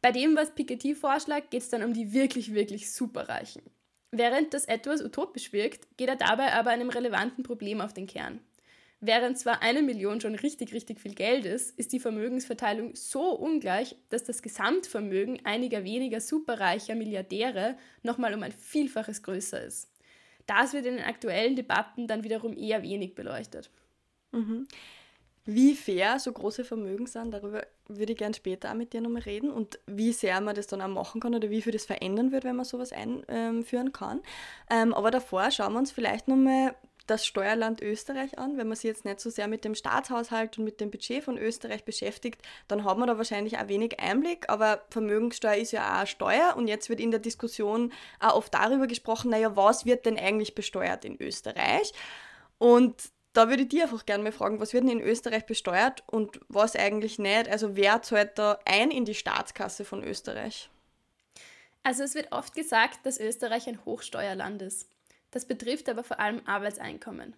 Bei 0.05 0.11
dem, 0.11 0.35
was 0.35 0.53
Piketty 0.53 0.93
vorschlägt, 0.93 1.49
geht 1.49 1.63
es 1.63 1.69
dann 1.69 1.81
um 1.81 1.91
die 1.91 2.13
wirklich, 2.13 2.53
wirklich 2.53 2.91
Superreichen. 2.91 3.63
Während 4.11 4.53
das 4.53 4.65
etwas 4.65 5.01
utopisch 5.01 5.51
wirkt, 5.51 5.97
geht 5.97 6.07
er 6.09 6.15
dabei 6.15 6.53
aber 6.53 6.69
einem 6.69 6.91
relevanten 6.91 7.43
Problem 7.43 7.81
auf 7.81 7.91
den 7.91 8.05
Kern. 8.05 8.39
Während 8.99 9.39
zwar 9.39 9.63
eine 9.63 9.81
Million 9.81 10.21
schon 10.21 10.35
richtig, 10.35 10.73
richtig 10.73 11.01
viel 11.01 11.15
Geld 11.15 11.45
ist, 11.45 11.75
ist 11.79 11.91
die 11.91 11.99
Vermögensverteilung 11.99 12.93
so 12.93 13.31
ungleich, 13.31 13.95
dass 14.09 14.23
das 14.23 14.43
Gesamtvermögen 14.43 15.43
einiger 15.43 15.83
weniger 15.83 16.21
superreicher 16.21 16.93
Milliardäre 16.93 17.75
nochmal 18.03 18.35
um 18.35 18.43
ein 18.43 18.51
Vielfaches 18.51 19.23
größer 19.23 19.63
ist. 19.63 19.89
Das 20.45 20.73
wird 20.73 20.85
in 20.85 20.97
den 20.97 21.05
aktuellen 21.05 21.55
Debatten 21.55 22.05
dann 22.05 22.23
wiederum 22.23 22.55
eher 22.55 22.83
wenig 22.83 23.15
beleuchtet. 23.15 23.71
Mhm. 24.31 24.67
Wie 25.45 25.73
fair 25.73 26.19
so 26.19 26.31
große 26.31 26.63
Vermögen 26.63 27.07
sind, 27.07 27.31
darüber 27.31 27.65
würde 27.87 28.13
ich 28.13 28.17
gerne 28.17 28.35
später 28.35 28.71
auch 28.71 28.75
mit 28.75 28.93
dir 28.93 29.01
nochmal 29.01 29.21
reden 29.23 29.51
und 29.51 29.79
wie 29.85 30.13
sehr 30.13 30.41
man 30.41 30.55
das 30.55 30.67
dann 30.67 30.81
auch 30.81 30.87
machen 30.87 31.21
kann 31.21 31.35
oder 31.35 31.49
wie 31.49 31.61
viel 31.61 31.73
das 31.73 31.85
verändern 31.85 32.31
wird, 32.31 32.43
wenn 32.43 32.55
man 32.55 32.65
sowas 32.65 32.91
einführen 32.91 33.91
kann. 33.91 34.21
Ähm, 34.69 34.93
aber 34.93 35.11
davor 35.11 35.51
schauen 35.51 35.73
wir 35.73 35.79
uns 35.79 35.91
vielleicht 35.91 36.27
nochmal 36.27 36.75
das 37.07 37.25
Steuerland 37.25 37.81
Österreich 37.81 38.37
an. 38.39 38.57
Wenn 38.57 38.67
man 38.67 38.75
sich 38.75 38.85
jetzt 38.85 39.05
nicht 39.05 39.19
so 39.19 39.29
sehr 39.29 39.47
mit 39.47 39.63
dem 39.63 39.75
Staatshaushalt 39.75 40.57
und 40.57 40.63
mit 40.63 40.81
dem 40.81 40.91
Budget 40.91 41.23
von 41.23 41.37
Österreich 41.37 41.85
beschäftigt, 41.85 42.41
dann 42.67 42.83
hat 42.83 42.97
man 42.97 43.07
da 43.07 43.17
wahrscheinlich 43.17 43.57
auch 43.57 43.67
wenig 43.67 43.99
Einblick. 43.99 44.49
Aber 44.49 44.83
Vermögenssteuer 44.89 45.55
ist 45.55 45.71
ja 45.71 45.93
auch 45.93 45.97
eine 45.99 46.07
Steuer 46.07 46.55
und 46.57 46.67
jetzt 46.67 46.89
wird 46.89 46.99
in 46.99 47.11
der 47.11 47.19
Diskussion 47.19 47.93
auch 48.19 48.35
oft 48.35 48.53
darüber 48.53 48.87
gesprochen, 48.87 49.29
naja, 49.31 49.55
was 49.55 49.85
wird 49.85 50.05
denn 50.05 50.17
eigentlich 50.17 50.55
besteuert 50.55 51.05
in 51.05 51.21
Österreich? 51.21 51.93
Und 52.57 52.95
da 53.35 53.49
würde 53.49 53.63
ich 53.63 53.69
dir 53.69 53.83
einfach 53.83 54.05
gerne 54.05 54.23
mal 54.23 54.31
fragen, 54.31 54.59
was 54.59 54.73
wird 54.73 54.83
denn 54.83 54.99
in 54.99 55.05
Österreich 55.05 55.45
besteuert 55.45 56.03
und 56.07 56.39
was 56.47 56.75
eigentlich 56.75 57.19
nicht? 57.19 57.49
Also 57.49 57.75
wer 57.75 58.01
zahlt 58.01 58.39
da 58.39 58.59
ein 58.65 58.91
in 58.91 59.05
die 59.05 59.13
Staatskasse 59.13 59.85
von 59.85 60.03
Österreich? 60.03 60.69
Also 61.83 62.03
es 62.03 62.15
wird 62.15 62.31
oft 62.31 62.55
gesagt, 62.55 63.05
dass 63.05 63.19
Österreich 63.19 63.67
ein 63.67 63.83
Hochsteuerland 63.85 64.61
ist. 64.61 64.89
Das 65.31 65.45
betrifft 65.45 65.89
aber 65.89 66.03
vor 66.03 66.19
allem 66.19 66.41
Arbeitseinkommen. 66.45 67.35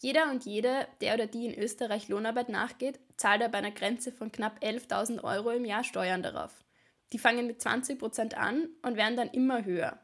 Jeder 0.00 0.30
und 0.30 0.44
jede, 0.44 0.88
der 1.00 1.14
oder 1.14 1.26
die 1.26 1.46
in 1.46 1.58
Österreich 1.58 2.08
Lohnarbeit 2.08 2.48
nachgeht, 2.48 2.98
zahlt 3.16 3.42
aber 3.42 3.58
einer 3.58 3.70
Grenze 3.70 4.12
von 4.12 4.32
knapp 4.32 4.58
11.000 4.62 5.22
Euro 5.22 5.50
im 5.50 5.64
Jahr 5.64 5.84
Steuern 5.84 6.22
darauf. 6.22 6.64
Die 7.12 7.18
fangen 7.18 7.46
mit 7.46 7.62
20 7.62 7.98
Prozent 7.98 8.36
an 8.36 8.68
und 8.82 8.96
werden 8.96 9.16
dann 9.16 9.30
immer 9.30 9.64
höher. 9.64 9.98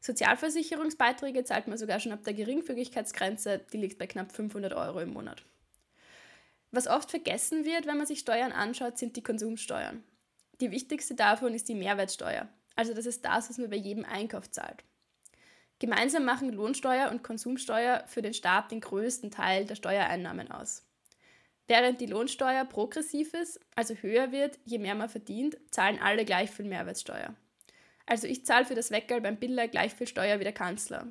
Sozialversicherungsbeiträge 0.00 1.44
zahlt 1.44 1.66
man 1.66 1.78
sogar 1.78 2.00
schon 2.00 2.12
ab 2.12 2.22
der 2.24 2.34
Geringfügigkeitsgrenze, 2.34 3.60
die 3.72 3.78
liegt 3.78 3.98
bei 3.98 4.06
knapp 4.06 4.32
500 4.32 4.72
Euro 4.72 5.00
im 5.00 5.12
Monat. 5.12 5.42
Was 6.70 6.86
oft 6.86 7.10
vergessen 7.10 7.64
wird, 7.64 7.86
wenn 7.86 7.96
man 7.96 8.06
sich 8.06 8.20
Steuern 8.20 8.52
anschaut, 8.52 8.98
sind 8.98 9.16
die 9.16 9.22
Konsumsteuern. 9.22 10.04
Die 10.60 10.70
wichtigste 10.70 11.14
davon 11.14 11.54
ist 11.54 11.68
die 11.68 11.74
Mehrwertsteuer, 11.74 12.48
also 12.76 12.94
das 12.94 13.06
ist 13.06 13.24
das, 13.24 13.48
was 13.48 13.58
man 13.58 13.70
bei 13.70 13.76
jedem 13.76 14.04
Einkauf 14.04 14.50
zahlt. 14.50 14.84
Gemeinsam 15.80 16.24
machen 16.24 16.52
Lohnsteuer 16.52 17.10
und 17.10 17.22
Konsumsteuer 17.22 18.04
für 18.06 18.22
den 18.22 18.34
Staat 18.34 18.72
den 18.72 18.80
größten 18.80 19.30
Teil 19.30 19.64
der 19.64 19.76
Steuereinnahmen 19.76 20.50
aus. 20.50 20.84
Während 21.68 22.00
die 22.00 22.06
Lohnsteuer 22.06 22.64
progressiv 22.64 23.34
ist, 23.34 23.60
also 23.76 23.94
höher 23.94 24.32
wird, 24.32 24.58
je 24.64 24.78
mehr 24.78 24.94
man 24.94 25.08
verdient, 25.08 25.56
zahlen 25.70 26.00
alle 26.00 26.24
gleich 26.24 26.50
viel 26.50 26.64
Mehrwertsteuer. 26.64 27.34
Also 28.08 28.26
ich 28.26 28.46
zahle 28.46 28.64
für 28.64 28.74
das 28.74 28.90
Weckerl 28.90 29.20
beim 29.20 29.36
Biller 29.36 29.68
gleich 29.68 29.92
viel 29.92 30.08
Steuer 30.08 30.40
wie 30.40 30.44
der 30.44 30.54
Kanzler. 30.54 31.08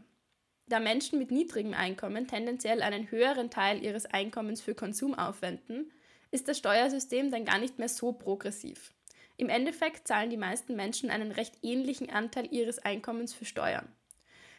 Da 0.65 0.79
Menschen 0.79 1.19
mit 1.19 1.29
niedrigem 1.29 1.75
Einkommen 1.75 2.27
tendenziell 2.27 2.81
einen 2.81 3.11
höheren 3.11 3.51
Teil 3.51 3.83
ihres 3.83 4.07
Einkommens 4.07 4.61
für 4.61 4.73
Konsum 4.73 5.13
aufwenden, 5.13 5.91
ist 6.31 6.47
das 6.47 6.57
Steuersystem 6.57 7.29
dann 7.29 7.45
gar 7.45 7.59
nicht 7.59 7.77
mehr 7.77 7.87
so 7.87 8.13
progressiv. 8.13 8.95
Im 9.37 9.47
Endeffekt 9.47 10.07
zahlen 10.07 10.31
die 10.31 10.37
meisten 10.37 10.75
Menschen 10.75 11.11
einen 11.11 11.31
recht 11.31 11.59
ähnlichen 11.61 12.09
Anteil 12.09 12.51
ihres 12.51 12.79
Einkommens 12.79 13.31
für 13.31 13.45
Steuern. 13.45 13.87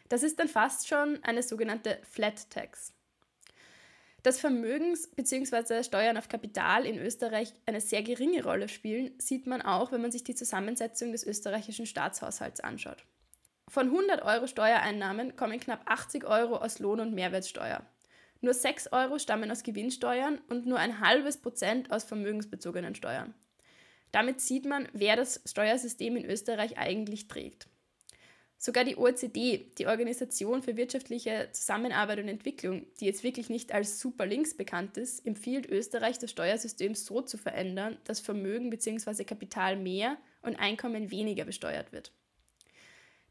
Das 0.07 0.23
ist 0.23 0.39
dann 0.39 0.47
fast 0.47 0.87
schon 0.87 1.21
eine 1.25 1.43
sogenannte 1.43 1.99
Flat 2.09 2.49
Tax. 2.49 2.93
Dass 4.23 4.39
Vermögens- 4.39 5.07
bzw. 5.07 5.83
Steuern 5.83 6.17
auf 6.17 6.27
Kapital 6.27 6.85
in 6.85 6.99
Österreich 6.99 7.53
eine 7.65 7.79
sehr 7.79 8.03
geringe 8.03 8.43
Rolle 8.43 8.67
spielen, 8.67 9.11
sieht 9.17 9.47
man 9.47 9.61
auch, 9.61 9.91
wenn 9.91 10.01
man 10.01 10.11
sich 10.11 10.23
die 10.23 10.35
Zusammensetzung 10.35 11.11
des 11.11 11.25
österreichischen 11.25 11.85
Staatshaushalts 11.85 12.59
anschaut. 12.59 13.05
Von 13.69 13.87
100 13.87 14.23
Euro 14.23 14.47
Steuereinnahmen 14.47 15.35
kommen 15.35 15.59
knapp 15.59 15.81
80 15.85 16.25
Euro 16.25 16.57
aus 16.57 16.79
Lohn- 16.79 16.99
und 16.99 17.13
Mehrwertsteuer. 17.13 17.85
Nur 18.41 18.53
6 18.53 18.91
Euro 18.91 19.19
stammen 19.19 19.51
aus 19.51 19.63
Gewinnsteuern 19.63 20.39
und 20.49 20.65
nur 20.65 20.79
ein 20.79 20.99
halbes 20.99 21.37
Prozent 21.37 21.91
aus 21.91 22.03
vermögensbezogenen 22.03 22.95
Steuern. 22.95 23.33
Damit 24.11 24.41
sieht 24.41 24.65
man, 24.65 24.89
wer 24.91 25.15
das 25.15 25.41
Steuersystem 25.45 26.17
in 26.17 26.25
Österreich 26.25 26.77
eigentlich 26.77 27.27
trägt. 27.27 27.68
Sogar 28.61 28.83
die 28.83 28.97
OECD, 28.97 29.71
die 29.77 29.87
Organisation 29.87 30.61
für 30.61 30.75
wirtschaftliche 30.75 31.47
Zusammenarbeit 31.53 32.19
und 32.19 32.27
Entwicklung, 32.27 32.85
die 32.99 33.05
jetzt 33.05 33.23
wirklich 33.23 33.49
nicht 33.49 33.73
als 33.73 34.01
super 34.01 34.25
links 34.25 34.53
bekannt 34.53 34.97
ist, 34.97 35.25
empfiehlt 35.25 35.65
Österreich, 35.69 36.19
das 36.19 36.31
Steuersystem 36.31 36.93
so 36.93 37.21
zu 37.21 37.37
verändern, 37.37 37.97
dass 38.03 38.19
Vermögen 38.19 38.69
bzw. 38.69 39.23
Kapital 39.23 39.77
mehr 39.77 40.17
und 40.41 40.57
Einkommen 40.57 41.09
weniger 41.09 41.45
besteuert 41.45 41.93
wird. 41.93 42.11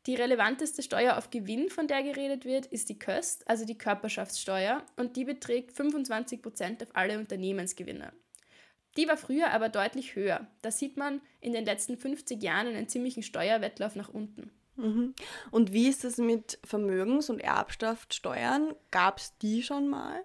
Die 0.07 0.15
relevanteste 0.15 0.83
Steuer 0.83 1.19
auf 1.19 1.29
Gewinn, 1.29 1.69
von 1.69 1.89
der 1.89 2.03
geredet 2.03 2.47
wird, 2.47 2.65
ist 2.65 2.89
die 2.89 2.99
Köst, 2.99 3.47
also 3.51 3.67
die 3.67 3.77
Körperschaftssteuer, 3.77 4.83
und 4.97 5.17
die 5.17 5.27
beträgt 5.27 5.73
25 5.73 6.41
Prozent 6.41 6.83
auf 6.83 6.89
alle 6.95 7.19
Unternehmensgewinne. 7.19 8.15
Die 8.97 9.07
war 9.07 9.19
früher 9.19 9.51
aber 9.51 9.69
deutlich 9.69 10.17
höher. 10.17 10.47
Da 10.63 10.71
sieht 10.71 10.97
man 10.97 11.21
in 11.43 11.53
den 11.53 11.67
letzten 11.67 11.99
50 11.99 12.43
Jahren 12.43 12.69
einen 12.69 12.89
ziemlichen 12.89 13.23
Steuerwettlauf 13.23 13.95
nach 13.95 14.09
unten. 14.09 14.51
Mhm. 14.79 15.15
Und 15.51 15.73
wie 15.73 15.89
ist 15.89 16.05
es 16.05 16.19
mit 16.19 16.59
Vermögens- 16.65 17.31
und 17.31 17.41
Erbschaftssteuern? 17.41 18.75
Gab 18.91 19.19
es 19.19 19.37
die 19.39 19.63
schon 19.63 19.89
mal? 19.89 20.23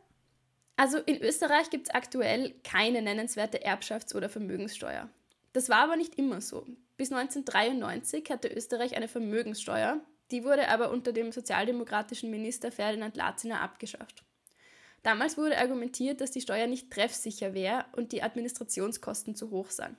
Also 0.75 0.99
in 0.99 1.21
Österreich 1.21 1.69
gibt 1.69 1.87
es 1.87 1.93
aktuell 1.93 2.53
keine 2.63 3.01
nennenswerte 3.01 3.65
Erbschafts- 3.65 4.15
oder 4.15 4.29
Vermögenssteuer. 4.29 5.09
Das 5.53 5.69
war 5.69 5.77
aber 5.77 5.95
nicht 5.95 6.15
immer 6.15 6.39
so. 6.39 6.65
Bis 6.97 7.11
1993 7.11 8.29
hatte 8.29 8.47
Österreich 8.47 8.95
eine 8.95 9.07
Vermögenssteuer, 9.07 9.99
die 10.31 10.43
wurde 10.43 10.69
aber 10.69 10.91
unter 10.91 11.13
dem 11.13 11.31
sozialdemokratischen 11.31 12.29
Minister 12.31 12.71
Ferdinand 12.71 13.15
Latziner 13.17 13.61
abgeschafft. 13.61 14.23
Damals 15.03 15.37
wurde 15.37 15.57
argumentiert, 15.57 16.21
dass 16.21 16.31
die 16.31 16.41
Steuer 16.41 16.67
nicht 16.67 16.91
treffsicher 16.91 17.53
wäre 17.53 17.85
und 17.91 18.11
die 18.11 18.23
Administrationskosten 18.23 19.35
zu 19.35 19.51
hoch 19.51 19.69
seien. 19.69 19.97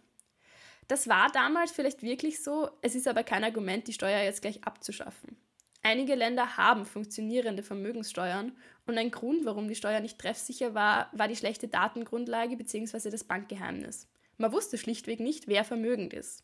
Das 0.89 1.09
war 1.09 1.31
damals 1.33 1.73
vielleicht 1.73 2.03
wirklich 2.03 2.43
so, 2.43 2.69
es 2.83 2.95
ist 2.95 3.09
aber 3.09 3.25
kein 3.25 3.45
Argument, 3.45 3.87
die 3.89 3.93
Steuer 3.93 4.23
jetzt 4.23 4.43
gleich 4.43 4.65
abzuschaffen. 4.65 5.37
Einige 5.83 6.15
Länder 6.15 6.57
haben 6.57 6.87
funktionierende 6.87 7.63
Vermögenssteuern 7.63 8.53
und 8.87 8.97
ein 8.97 9.11
Grund, 9.11 9.45
warum 9.45 9.69
die 9.69 9.75
Steuer 9.75 10.01
nicht 10.01 10.19
treffsicher 10.19 10.75
war, 10.75 11.11
war 11.13 11.29
die 11.29 11.37
schlechte 11.37 11.69
Datengrundlage 11.69 12.57
bzw. 12.57 13.11
das 13.11 13.25
Bankgeheimnis. 13.25 14.09
Man 14.39 14.53
wusste 14.53 14.79
schlichtweg 14.79 15.21
nicht, 15.21 15.47
wer 15.47 15.65
vermögend 15.65 16.15
ist. 16.15 16.43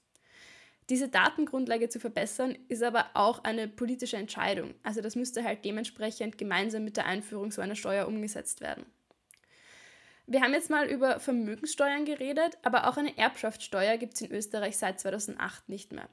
Diese 0.90 1.08
Datengrundlage 1.08 1.88
zu 1.88 2.00
verbessern, 2.00 2.58
ist 2.68 2.82
aber 2.82 3.06
auch 3.14 3.44
eine 3.44 3.68
politische 3.68 4.16
Entscheidung. 4.16 4.74
Also 4.82 5.00
das 5.00 5.16
müsste 5.16 5.44
halt 5.44 5.64
dementsprechend 5.64 6.36
gemeinsam 6.36 6.84
mit 6.84 6.96
der 6.96 7.06
Einführung 7.06 7.52
so 7.52 7.62
einer 7.62 7.76
Steuer 7.76 8.08
umgesetzt 8.08 8.60
werden. 8.60 8.84
Wir 10.30 10.42
haben 10.42 10.52
jetzt 10.54 10.70
mal 10.70 10.86
über 10.86 11.18
Vermögenssteuern 11.18 12.04
geredet, 12.04 12.56
aber 12.62 12.86
auch 12.86 12.96
eine 12.96 13.18
Erbschaftssteuer 13.18 13.96
gibt 13.96 14.14
es 14.14 14.20
in 14.20 14.30
Österreich 14.30 14.76
seit 14.76 15.00
2008 15.00 15.68
nicht 15.68 15.90
mehr. 15.90 16.08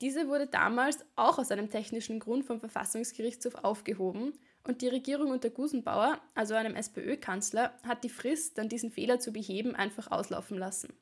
Diese 0.00 0.26
wurde 0.26 0.48
damals 0.48 0.98
auch 1.14 1.38
aus 1.38 1.52
einem 1.52 1.70
technischen 1.70 2.18
Grund 2.18 2.44
vom 2.44 2.58
Verfassungsgerichtshof 2.58 3.54
aufgehoben 3.54 4.32
und 4.64 4.82
die 4.82 4.88
Regierung 4.88 5.30
unter 5.30 5.50
Gusenbauer, 5.50 6.20
also 6.34 6.56
einem 6.56 6.74
SPÖ-Kanzler, 6.74 7.72
hat 7.84 8.02
die 8.02 8.08
Frist, 8.08 8.58
dann 8.58 8.68
diesen 8.68 8.90
Fehler 8.90 9.20
zu 9.20 9.32
beheben, 9.32 9.76
einfach 9.76 10.10
auslaufen 10.10 10.58
lassen. 10.58 10.92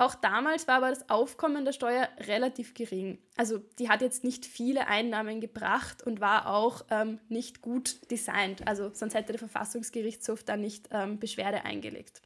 Auch 0.00 0.14
damals 0.14 0.68
war 0.68 0.76
aber 0.76 0.90
das 0.90 1.10
Aufkommen 1.10 1.64
der 1.64 1.72
Steuer 1.72 2.08
relativ 2.20 2.72
gering. 2.74 3.18
Also 3.36 3.58
die 3.80 3.88
hat 3.88 4.00
jetzt 4.00 4.22
nicht 4.22 4.46
viele 4.46 4.86
Einnahmen 4.86 5.40
gebracht 5.40 6.04
und 6.04 6.20
war 6.20 6.54
auch 6.54 6.84
ähm, 6.90 7.18
nicht 7.28 7.62
gut 7.62 8.08
designt. 8.08 8.66
Also 8.68 8.90
sonst 8.94 9.14
hätte 9.14 9.32
der 9.32 9.40
Verfassungsgerichtshof 9.40 10.44
da 10.44 10.56
nicht 10.56 10.88
ähm, 10.92 11.18
Beschwerde 11.18 11.64
eingelegt. 11.64 12.22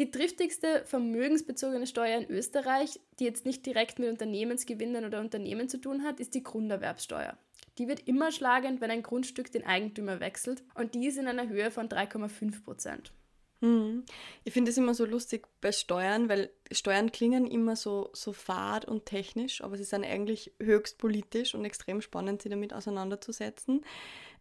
Die 0.00 0.10
triftigste 0.10 0.84
vermögensbezogene 0.84 1.86
Steuer 1.86 2.18
in 2.18 2.28
Österreich, 2.28 3.00
die 3.20 3.24
jetzt 3.24 3.46
nicht 3.46 3.64
direkt 3.64 4.00
mit 4.00 4.10
Unternehmensgewinnen 4.10 5.04
oder 5.04 5.20
Unternehmen 5.20 5.68
zu 5.68 5.78
tun 5.78 6.02
hat, 6.02 6.18
ist 6.18 6.34
die 6.34 6.42
Grunderwerbsteuer. 6.42 7.38
Die 7.78 7.86
wird 7.86 8.08
immer 8.08 8.32
schlagend, 8.32 8.80
wenn 8.80 8.90
ein 8.90 9.04
Grundstück 9.04 9.52
den 9.52 9.64
Eigentümer 9.64 10.18
wechselt 10.18 10.64
und 10.74 10.94
die 10.94 11.06
ist 11.06 11.16
in 11.16 11.28
einer 11.28 11.48
Höhe 11.48 11.70
von 11.70 11.88
3,5 11.88 12.64
Prozent. 12.64 13.12
Hm. 13.60 14.04
Ich 14.44 14.52
finde 14.52 14.70
es 14.70 14.76
immer 14.76 14.92
so 14.92 15.06
lustig 15.06 15.46
bei 15.62 15.72
Steuern, 15.72 16.28
weil 16.28 16.50
Steuern 16.70 17.10
klingen 17.10 17.46
immer 17.46 17.74
so, 17.74 18.10
so 18.12 18.32
fad 18.32 18.84
und 18.84 19.06
technisch, 19.06 19.62
aber 19.62 19.76
sie 19.78 19.84
sind 19.84 20.04
eigentlich 20.04 20.52
höchst 20.60 20.98
politisch 20.98 21.54
und 21.54 21.64
extrem 21.64 22.02
spannend, 22.02 22.42
sich 22.42 22.50
damit 22.50 22.74
auseinanderzusetzen. 22.74 23.84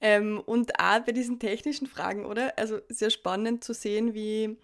Ähm, 0.02 0.42
und 0.46 0.78
auch 0.80 1.00
bei 1.00 1.14
diesen 1.14 1.40
technischen 1.40 1.88
Fragen, 1.88 2.26
oder? 2.26 2.58
Also 2.58 2.80
sehr 2.90 3.10
spannend 3.10 3.64
zu 3.64 3.74
sehen, 3.74 4.14
wie 4.14 4.58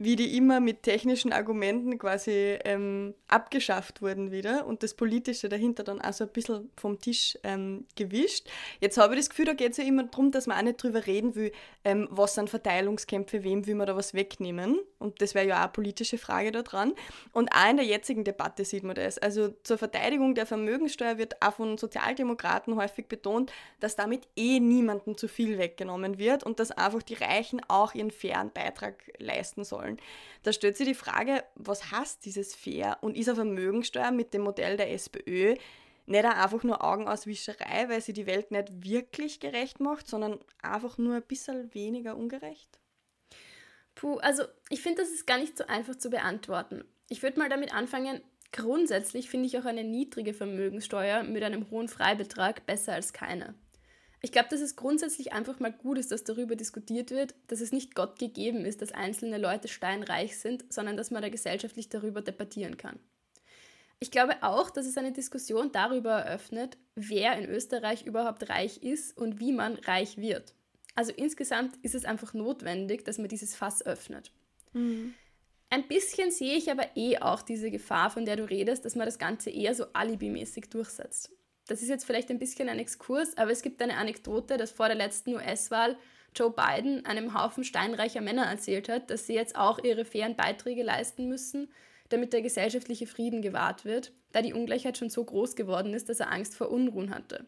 wie 0.00 0.16
die 0.16 0.34
immer 0.38 0.60
mit 0.60 0.82
technischen 0.82 1.30
Argumenten 1.30 1.98
quasi 1.98 2.58
ähm, 2.64 3.14
abgeschafft 3.28 4.00
wurden 4.00 4.32
wieder 4.32 4.66
und 4.66 4.82
das 4.82 4.94
Politische 4.94 5.50
dahinter 5.50 5.84
dann 5.84 6.00
auch 6.00 6.14
so 6.14 6.24
ein 6.24 6.30
bisschen 6.30 6.70
vom 6.74 6.98
Tisch 6.98 7.36
ähm, 7.42 7.84
gewischt. 7.96 8.48
Jetzt 8.80 8.96
habe 8.96 9.12
ich 9.12 9.20
das 9.20 9.28
Gefühl, 9.28 9.44
da 9.44 9.52
geht 9.52 9.72
es 9.72 9.76
ja 9.76 9.84
immer 9.84 10.04
darum, 10.04 10.30
dass 10.30 10.46
man 10.46 10.56
auch 10.56 10.62
nicht 10.62 10.82
drüber 10.82 11.06
reden 11.06 11.34
will, 11.34 11.52
ähm, 11.84 12.08
was 12.10 12.34
sind 12.34 12.48
Verteilungskämpfe, 12.48 13.44
wem 13.44 13.66
will 13.66 13.74
man 13.74 13.86
da 13.86 13.94
was 13.94 14.14
wegnehmen. 14.14 14.80
Und 14.98 15.20
das 15.20 15.34
wäre 15.34 15.46
ja 15.46 15.58
auch 15.58 15.64
eine 15.64 15.72
politische 15.72 16.16
Frage 16.16 16.50
da 16.50 16.62
dran. 16.62 16.94
Und 17.32 17.50
auch 17.54 17.68
in 17.68 17.76
der 17.76 17.86
jetzigen 17.86 18.24
Debatte 18.24 18.64
sieht 18.64 18.84
man 18.84 18.94
das. 18.94 19.18
Also 19.18 19.50
zur 19.64 19.76
Verteidigung 19.76 20.34
der 20.34 20.46
Vermögenssteuer 20.46 21.18
wird 21.18 21.42
auch 21.42 21.52
von 21.54 21.76
Sozialdemokraten 21.76 22.74
häufig 22.76 23.06
betont, 23.06 23.52
dass 23.80 23.96
damit 23.96 24.26
eh 24.34 24.60
niemandem 24.60 25.18
zu 25.18 25.28
viel 25.28 25.58
weggenommen 25.58 26.16
wird 26.16 26.42
und 26.42 26.58
dass 26.58 26.70
einfach 26.70 27.02
die 27.02 27.14
Reichen 27.14 27.60
auch 27.68 27.94
ihren 27.94 28.10
fairen 28.10 28.50
Beitrag 28.50 28.94
leisten 29.18 29.62
sollen 29.62 29.89
sollen. 29.90 30.06
Da 30.42 30.52
stellt 30.52 30.76
sich 30.76 30.88
die 30.88 30.94
Frage, 30.94 31.44
was 31.54 31.90
heißt 31.90 32.24
dieses 32.24 32.54
fair 32.54 32.98
und 33.00 33.16
ist 33.16 33.28
eine 33.28 33.36
Vermögensteuer 33.36 34.10
mit 34.10 34.32
dem 34.34 34.42
Modell 34.42 34.76
der 34.76 34.92
SPÖ 34.92 35.56
nicht 36.06 36.24
einfach 36.24 36.64
nur 36.64 36.82
Augenauswischerei, 36.82 37.88
weil 37.88 38.00
sie 38.00 38.12
die 38.12 38.26
Welt 38.26 38.50
nicht 38.50 38.82
wirklich 38.82 39.38
gerecht 39.38 39.78
macht, 39.78 40.08
sondern 40.08 40.40
einfach 40.60 40.98
nur 40.98 41.14
ein 41.14 41.22
bisschen 41.22 41.72
weniger 41.72 42.16
ungerecht? 42.16 42.80
Puh, 43.94 44.16
also 44.16 44.42
ich 44.70 44.80
finde, 44.80 45.02
das 45.02 45.10
ist 45.10 45.26
gar 45.26 45.38
nicht 45.38 45.56
so 45.56 45.66
einfach 45.66 45.94
zu 45.94 46.10
beantworten. 46.10 46.82
Ich 47.08 47.22
würde 47.22 47.38
mal 47.38 47.48
damit 47.48 47.72
anfangen, 47.72 48.22
grundsätzlich 48.50 49.30
finde 49.30 49.46
ich 49.46 49.58
auch 49.58 49.66
eine 49.66 49.84
niedrige 49.84 50.34
Vermögenssteuer 50.34 51.22
mit 51.22 51.44
einem 51.44 51.70
hohen 51.70 51.86
Freibetrag 51.86 52.66
besser 52.66 52.94
als 52.94 53.12
keine. 53.12 53.54
Ich 54.22 54.32
glaube, 54.32 54.48
dass 54.50 54.60
es 54.60 54.76
grundsätzlich 54.76 55.32
einfach 55.32 55.60
mal 55.60 55.72
gut 55.72 55.98
ist, 55.98 56.12
dass 56.12 56.24
darüber 56.24 56.54
diskutiert 56.54 57.10
wird, 57.10 57.34
dass 57.46 57.60
es 57.60 57.72
nicht 57.72 57.94
Gott 57.94 58.18
gegeben 58.18 58.66
ist, 58.66 58.82
dass 58.82 58.92
einzelne 58.92 59.38
Leute 59.38 59.68
steinreich 59.68 60.38
sind, 60.38 60.70
sondern 60.72 60.96
dass 60.96 61.10
man 61.10 61.22
da 61.22 61.30
gesellschaftlich 61.30 61.88
darüber 61.88 62.20
debattieren 62.20 62.76
kann. 62.76 62.98
Ich 63.98 64.10
glaube 64.10 64.36
auch, 64.42 64.70
dass 64.70 64.86
es 64.86 64.96
eine 64.96 65.12
Diskussion 65.12 65.72
darüber 65.72 66.12
eröffnet, 66.12 66.76
wer 66.94 67.36
in 67.38 67.48
Österreich 67.48 68.06
überhaupt 68.06 68.48
reich 68.48 68.82
ist 68.82 69.16
und 69.16 69.40
wie 69.40 69.52
man 69.52 69.74
reich 69.74 70.16
wird. 70.18 70.54
Also 70.94 71.12
insgesamt 71.12 71.76
ist 71.82 71.94
es 71.94 72.04
einfach 72.04 72.34
notwendig, 72.34 73.04
dass 73.04 73.18
man 73.18 73.28
dieses 73.28 73.54
Fass 73.54 73.84
öffnet. 73.84 74.32
Mhm. 74.72 75.14
Ein 75.70 75.86
bisschen 75.86 76.30
sehe 76.30 76.56
ich 76.56 76.70
aber 76.70 76.96
eh 76.96 77.18
auch 77.18 77.42
diese 77.42 77.70
Gefahr, 77.70 78.10
von 78.10 78.24
der 78.24 78.36
du 78.36 78.44
redest, 78.44 78.84
dass 78.84 78.96
man 78.96 79.06
das 79.06 79.18
Ganze 79.18 79.50
eher 79.50 79.74
so 79.74 79.84
alibimäßig 79.92 80.68
durchsetzt. 80.68 81.30
Das 81.70 81.82
ist 81.82 81.88
jetzt 81.88 82.04
vielleicht 82.04 82.30
ein 82.30 82.40
bisschen 82.40 82.68
ein 82.68 82.80
Exkurs, 82.80 83.36
aber 83.36 83.52
es 83.52 83.62
gibt 83.62 83.80
eine 83.80 83.96
Anekdote, 83.96 84.56
dass 84.56 84.72
vor 84.72 84.88
der 84.88 84.96
letzten 84.96 85.36
US-Wahl 85.36 85.96
Joe 86.34 86.50
Biden 86.50 87.06
einem 87.06 87.32
Haufen 87.32 87.62
steinreicher 87.62 88.20
Männer 88.20 88.46
erzählt 88.46 88.88
hat, 88.88 89.08
dass 89.08 89.28
sie 89.28 89.34
jetzt 89.34 89.54
auch 89.54 89.78
ihre 89.78 90.04
fairen 90.04 90.34
Beiträge 90.34 90.82
leisten 90.82 91.28
müssen, 91.28 91.70
damit 92.08 92.32
der 92.32 92.42
gesellschaftliche 92.42 93.06
Frieden 93.06 93.40
gewahrt 93.40 93.84
wird, 93.84 94.10
da 94.32 94.42
die 94.42 94.52
Ungleichheit 94.52 94.98
schon 94.98 95.10
so 95.10 95.22
groß 95.22 95.54
geworden 95.54 95.94
ist, 95.94 96.08
dass 96.08 96.18
er 96.18 96.32
Angst 96.32 96.56
vor 96.56 96.72
Unruhen 96.72 97.14
hatte. 97.14 97.46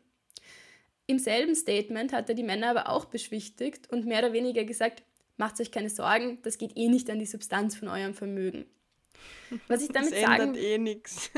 Im 1.07 1.19
selben 1.19 1.57
Statement 1.57 2.13
hat 2.13 2.29
er 2.29 2.37
die 2.37 2.45
Männer 2.45 2.71
aber 2.71 2.91
auch 2.91 3.07
beschwichtigt 3.07 3.91
und 3.91 4.07
mehr 4.07 4.21
oder 4.21 4.33
weniger 4.33 4.63
gesagt, 4.63 5.03
macht 5.37 5.61
euch 5.61 5.73
keine 5.73 5.91
Sorgen, 5.91 6.39
das 6.43 6.59
geht 6.59 6.77
eh 6.77 6.87
nicht 6.87 7.11
an 7.11 7.19
die 7.19 7.27
Substanz 7.27 7.75
von 7.75 7.89
eurem 7.89 8.15
Vermögen. 8.15 8.67
Was 9.67 9.83
ich 9.83 9.89
damit 9.89 10.13
das 10.13 10.21
sagen 10.21 10.55
eh 10.55 10.79
nichts. 10.79 11.29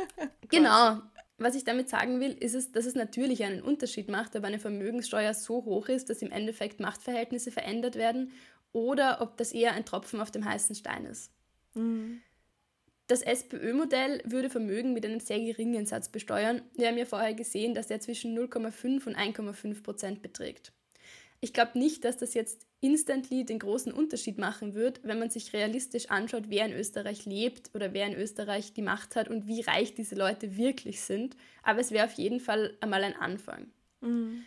genau. 0.50 1.00
Was 1.36 1.56
ich 1.56 1.64
damit 1.64 1.88
sagen 1.88 2.20
will, 2.20 2.32
ist 2.32 2.54
es, 2.54 2.70
dass 2.70 2.86
es 2.86 2.94
natürlich 2.94 3.42
einen 3.42 3.60
Unterschied 3.62 4.08
macht, 4.08 4.36
ob 4.36 4.44
eine 4.44 4.60
Vermögenssteuer 4.60 5.34
so 5.34 5.64
hoch 5.64 5.88
ist, 5.88 6.08
dass 6.08 6.22
im 6.22 6.30
Endeffekt 6.30 6.78
Machtverhältnisse 6.78 7.50
verändert 7.50 7.96
werden 7.96 8.32
oder 8.72 9.20
ob 9.20 9.36
das 9.36 9.52
eher 9.52 9.72
ein 9.72 9.84
Tropfen 9.84 10.20
auf 10.20 10.30
dem 10.30 10.44
heißen 10.44 10.76
Stein 10.76 11.06
ist. 11.06 11.32
Mhm. 11.74 12.20
Das 13.06 13.20
SPÖ-Modell 13.20 14.22
würde 14.24 14.48
Vermögen 14.48 14.94
mit 14.94 15.04
einem 15.04 15.20
sehr 15.20 15.38
geringen 15.38 15.84
Satz 15.84 16.08
besteuern. 16.08 16.62
Wir 16.74 16.88
haben 16.88 16.96
ja 16.96 17.04
vorher 17.04 17.34
gesehen, 17.34 17.74
dass 17.74 17.88
der 17.88 18.00
zwischen 18.00 18.38
0,5 18.38 19.06
und 19.06 19.16
1,5 19.16 19.82
Prozent 19.82 20.22
beträgt. 20.22 20.72
Ich 21.40 21.52
glaube 21.52 21.78
nicht, 21.78 22.04
dass 22.04 22.16
das 22.16 22.34
jetzt 22.34 22.66
instantly 22.80 23.44
den 23.44 23.58
großen 23.58 23.92
Unterschied 23.92 24.38
machen 24.38 24.74
wird, 24.74 25.00
wenn 25.04 25.18
man 25.18 25.30
sich 25.30 25.52
realistisch 25.52 26.10
anschaut, 26.10 26.44
wer 26.48 26.66
in 26.66 26.72
Österreich 26.72 27.24
lebt 27.24 27.70
oder 27.74 27.92
wer 27.92 28.06
in 28.06 28.14
Österreich 28.14 28.72
die 28.72 28.82
Macht 28.82 29.16
hat 29.16 29.28
und 29.28 29.46
wie 29.46 29.62
reich 29.62 29.94
diese 29.94 30.14
Leute 30.14 30.56
wirklich 30.56 31.00
sind. 31.00 31.36
Aber 31.62 31.80
es 31.80 31.90
wäre 31.90 32.06
auf 32.06 32.12
jeden 32.14 32.40
Fall 32.40 32.76
einmal 32.80 33.04
ein 33.04 33.16
Anfang. 33.16 33.70
Mhm. 34.00 34.44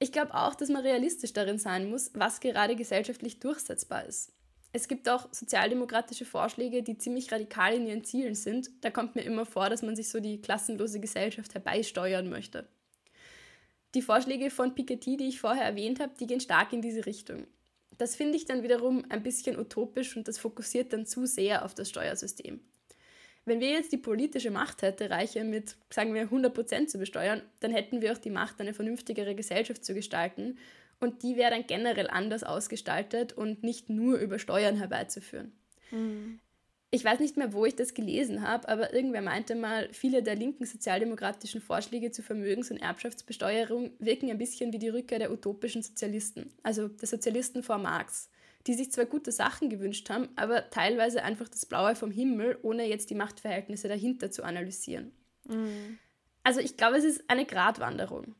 Ich 0.00 0.12
glaube 0.12 0.34
auch, 0.34 0.54
dass 0.54 0.68
man 0.68 0.82
realistisch 0.82 1.32
darin 1.32 1.58
sein 1.58 1.90
muss, 1.90 2.10
was 2.14 2.40
gerade 2.40 2.76
gesellschaftlich 2.76 3.40
durchsetzbar 3.40 4.04
ist. 4.04 4.32
Es 4.72 4.86
gibt 4.86 5.08
auch 5.08 5.32
sozialdemokratische 5.32 6.24
Vorschläge, 6.24 6.82
die 6.82 6.98
ziemlich 6.98 7.32
radikal 7.32 7.74
in 7.74 7.86
ihren 7.86 8.04
Zielen 8.04 8.34
sind. 8.34 8.70
Da 8.82 8.90
kommt 8.90 9.14
mir 9.14 9.22
immer 9.22 9.46
vor, 9.46 9.70
dass 9.70 9.82
man 9.82 9.96
sich 9.96 10.08
so 10.10 10.20
die 10.20 10.40
klassenlose 10.40 11.00
Gesellschaft 11.00 11.54
herbeisteuern 11.54 12.28
möchte. 12.28 12.68
Die 13.94 14.02
Vorschläge 14.02 14.50
von 14.50 14.74
Piketty, 14.74 15.16
die 15.16 15.28
ich 15.28 15.40
vorher 15.40 15.64
erwähnt 15.64 16.00
habe, 16.00 16.12
die 16.18 16.26
gehen 16.26 16.40
stark 16.40 16.72
in 16.72 16.82
diese 16.82 17.06
Richtung. 17.06 17.46
Das 17.96 18.16
finde 18.16 18.36
ich 18.36 18.44
dann 18.44 18.62
wiederum 18.62 19.04
ein 19.08 19.22
bisschen 19.22 19.58
utopisch 19.58 20.16
und 20.16 20.28
das 20.28 20.38
fokussiert 20.38 20.92
dann 20.92 21.06
zu 21.06 21.26
sehr 21.26 21.64
auf 21.64 21.74
das 21.74 21.88
Steuersystem. 21.88 22.60
Wenn 23.44 23.60
wir 23.60 23.70
jetzt 23.70 23.92
die 23.92 23.98
politische 23.98 24.50
Macht 24.50 24.82
hätten, 24.82 25.10
Reiche 25.10 25.42
mit, 25.42 25.76
sagen 25.90 26.12
wir, 26.12 26.28
100% 26.28 26.86
zu 26.86 26.98
besteuern, 26.98 27.42
dann 27.60 27.70
hätten 27.70 28.02
wir 28.02 28.12
auch 28.12 28.18
die 28.18 28.30
Macht, 28.30 28.60
eine 28.60 28.74
vernünftigere 28.74 29.34
Gesellschaft 29.34 29.84
zu 29.84 29.94
gestalten 29.94 30.58
und 31.00 31.22
die 31.22 31.36
wäre 31.36 31.52
dann 31.52 31.66
generell 31.66 32.08
anders 32.10 32.44
ausgestaltet 32.44 33.32
und 33.32 33.62
nicht 33.62 33.88
nur 33.88 34.18
über 34.18 34.38
Steuern 34.38 34.76
herbeizuführen. 34.76 35.52
Mhm 35.90 36.40
ich 36.90 37.04
weiß 37.04 37.20
nicht 37.20 37.36
mehr, 37.36 37.52
wo 37.52 37.66
ich 37.66 37.76
das 37.76 37.92
gelesen 37.92 38.42
habe, 38.42 38.68
aber 38.68 38.94
irgendwer 38.94 39.20
meinte 39.20 39.54
mal, 39.54 39.88
viele 39.92 40.22
der 40.22 40.36
linken 40.36 40.64
sozialdemokratischen 40.64 41.60
Vorschläge 41.60 42.12
zur 42.12 42.24
Vermögens- 42.24 42.70
und 42.70 42.78
Erbschaftsbesteuerung 42.78 43.90
wirken 43.98 44.30
ein 44.30 44.38
bisschen 44.38 44.72
wie 44.72 44.78
die 44.78 44.88
Rückkehr 44.88 45.18
der 45.18 45.30
utopischen 45.30 45.82
Sozialisten, 45.82 46.50
also 46.62 46.88
der 46.88 47.06
Sozialisten 47.06 47.62
vor 47.62 47.76
Marx, 47.76 48.30
die 48.66 48.72
sich 48.72 48.90
zwar 48.90 49.04
gute 49.04 49.32
Sachen 49.32 49.68
gewünscht 49.68 50.08
haben, 50.08 50.30
aber 50.36 50.70
teilweise 50.70 51.22
einfach 51.22 51.48
das 51.48 51.66
Blaue 51.66 51.94
vom 51.94 52.10
Himmel, 52.10 52.58
ohne 52.62 52.86
jetzt 52.86 53.10
die 53.10 53.14
Machtverhältnisse 53.14 53.88
dahinter 53.88 54.30
zu 54.30 54.42
analysieren. 54.42 55.12
Mhm. 55.46 55.98
Also 56.42 56.60
ich 56.60 56.78
glaube, 56.78 56.96
es 56.96 57.04
ist 57.04 57.24
eine 57.28 57.44
Gratwanderung. 57.44 58.34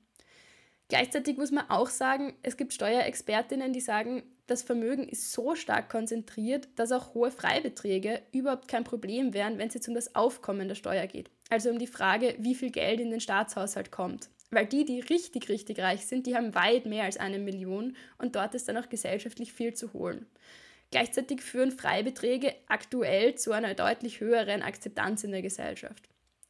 Gleichzeitig 0.88 1.36
muss 1.36 1.50
man 1.50 1.68
auch 1.68 1.90
sagen, 1.90 2.34
es 2.42 2.56
gibt 2.56 2.72
Steuerexpertinnen, 2.72 3.74
die 3.74 3.80
sagen, 3.80 4.22
das 4.48 4.62
Vermögen 4.62 5.06
ist 5.08 5.32
so 5.32 5.54
stark 5.54 5.90
konzentriert, 5.90 6.68
dass 6.76 6.90
auch 6.90 7.14
hohe 7.14 7.30
Freibeträge 7.30 8.22
überhaupt 8.32 8.66
kein 8.66 8.82
Problem 8.82 9.34
wären, 9.34 9.58
wenn 9.58 9.68
es 9.68 9.74
jetzt 9.74 9.88
um 9.88 9.94
das 9.94 10.14
Aufkommen 10.14 10.68
der 10.68 10.74
Steuer 10.74 11.06
geht. 11.06 11.30
Also 11.50 11.70
um 11.70 11.78
die 11.78 11.86
Frage, 11.86 12.34
wie 12.38 12.54
viel 12.54 12.70
Geld 12.70 12.98
in 12.98 13.10
den 13.10 13.20
Staatshaushalt 13.20 13.90
kommt. 13.90 14.30
Weil 14.50 14.66
die, 14.66 14.86
die 14.86 15.00
richtig, 15.00 15.50
richtig 15.50 15.78
reich 15.80 16.06
sind, 16.06 16.26
die 16.26 16.34
haben 16.34 16.54
weit 16.54 16.86
mehr 16.86 17.04
als 17.04 17.18
eine 17.18 17.38
Million 17.38 17.94
und 18.16 18.34
dort 18.34 18.54
ist 18.54 18.68
dann 18.68 18.78
auch 18.78 18.88
gesellschaftlich 18.88 19.52
viel 19.52 19.74
zu 19.74 19.92
holen. 19.92 20.26
Gleichzeitig 20.90 21.42
führen 21.42 21.70
Freibeträge 21.70 22.54
aktuell 22.66 23.34
zu 23.34 23.52
einer 23.52 23.74
deutlich 23.74 24.20
höheren 24.20 24.62
Akzeptanz 24.62 25.22
in 25.22 25.32
der 25.32 25.42
Gesellschaft. 25.42 26.08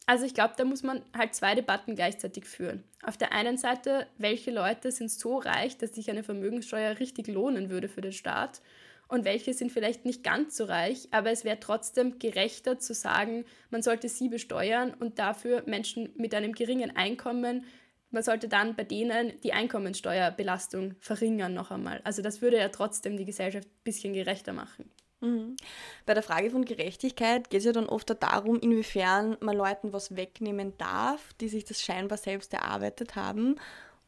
Also 0.09 0.25
ich 0.25 0.33
glaube, 0.33 0.55
da 0.57 0.65
muss 0.65 0.81
man 0.81 1.03
halt 1.15 1.35
zwei 1.35 1.53
Debatten 1.53 1.93
gleichzeitig 1.93 2.45
führen. 2.45 2.83
Auf 3.03 3.15
der 3.15 3.31
einen 3.31 3.59
Seite, 3.59 4.07
welche 4.17 4.49
Leute 4.49 4.91
sind 4.91 5.11
so 5.11 5.37
reich, 5.37 5.77
dass 5.77 5.93
sich 5.93 6.09
eine 6.09 6.23
Vermögenssteuer 6.23 6.97
richtig 6.97 7.27
lohnen 7.27 7.69
würde 7.69 7.87
für 7.89 8.01
den 8.01 8.11
Staat 8.11 8.59
und 9.07 9.23
welche 9.23 9.53
sind 9.53 9.71
vielleicht 9.71 10.05
nicht 10.05 10.23
ganz 10.23 10.57
so 10.57 10.63
reich, 10.63 11.09
aber 11.11 11.29
es 11.29 11.43
wäre 11.43 11.59
trotzdem 11.59 12.17
gerechter 12.17 12.79
zu 12.79 12.95
sagen, 12.95 13.45
man 13.69 13.83
sollte 13.83 14.09
sie 14.09 14.29
besteuern 14.29 14.95
und 14.95 15.19
dafür 15.19 15.61
Menschen 15.67 16.09
mit 16.15 16.33
einem 16.33 16.53
geringen 16.53 16.97
Einkommen, 16.97 17.65
man 18.09 18.23
sollte 18.23 18.49
dann 18.49 18.75
bei 18.75 18.85
denen 18.85 19.39
die 19.41 19.53
Einkommensteuerbelastung 19.53 20.95
verringern 20.99 21.53
noch 21.53 21.69
einmal. 21.69 22.01
Also 22.03 22.23
das 22.23 22.41
würde 22.41 22.57
ja 22.57 22.69
trotzdem 22.69 23.15
die 23.15 23.25
Gesellschaft 23.25 23.67
ein 23.67 23.83
bisschen 23.83 24.13
gerechter 24.13 24.53
machen. 24.53 24.89
Mhm. 25.21 25.57
Bei 26.05 26.13
der 26.13 26.23
Frage 26.23 26.49
von 26.49 26.65
Gerechtigkeit 26.65 27.49
geht 27.49 27.59
es 27.59 27.65
ja 27.65 27.73
dann 27.73 27.89
oft 27.89 28.09
darum, 28.21 28.59
inwiefern 28.59 29.37
man 29.41 29.57
Leuten 29.57 29.91
was 29.91 30.15
wegnehmen 30.15 30.73
darf, 30.77 31.33
die 31.41 31.49
sich 31.49 31.65
das 31.65 31.81
scheinbar 31.81 32.17
selbst 32.17 32.53
erarbeitet 32.53 33.15
haben 33.15 33.55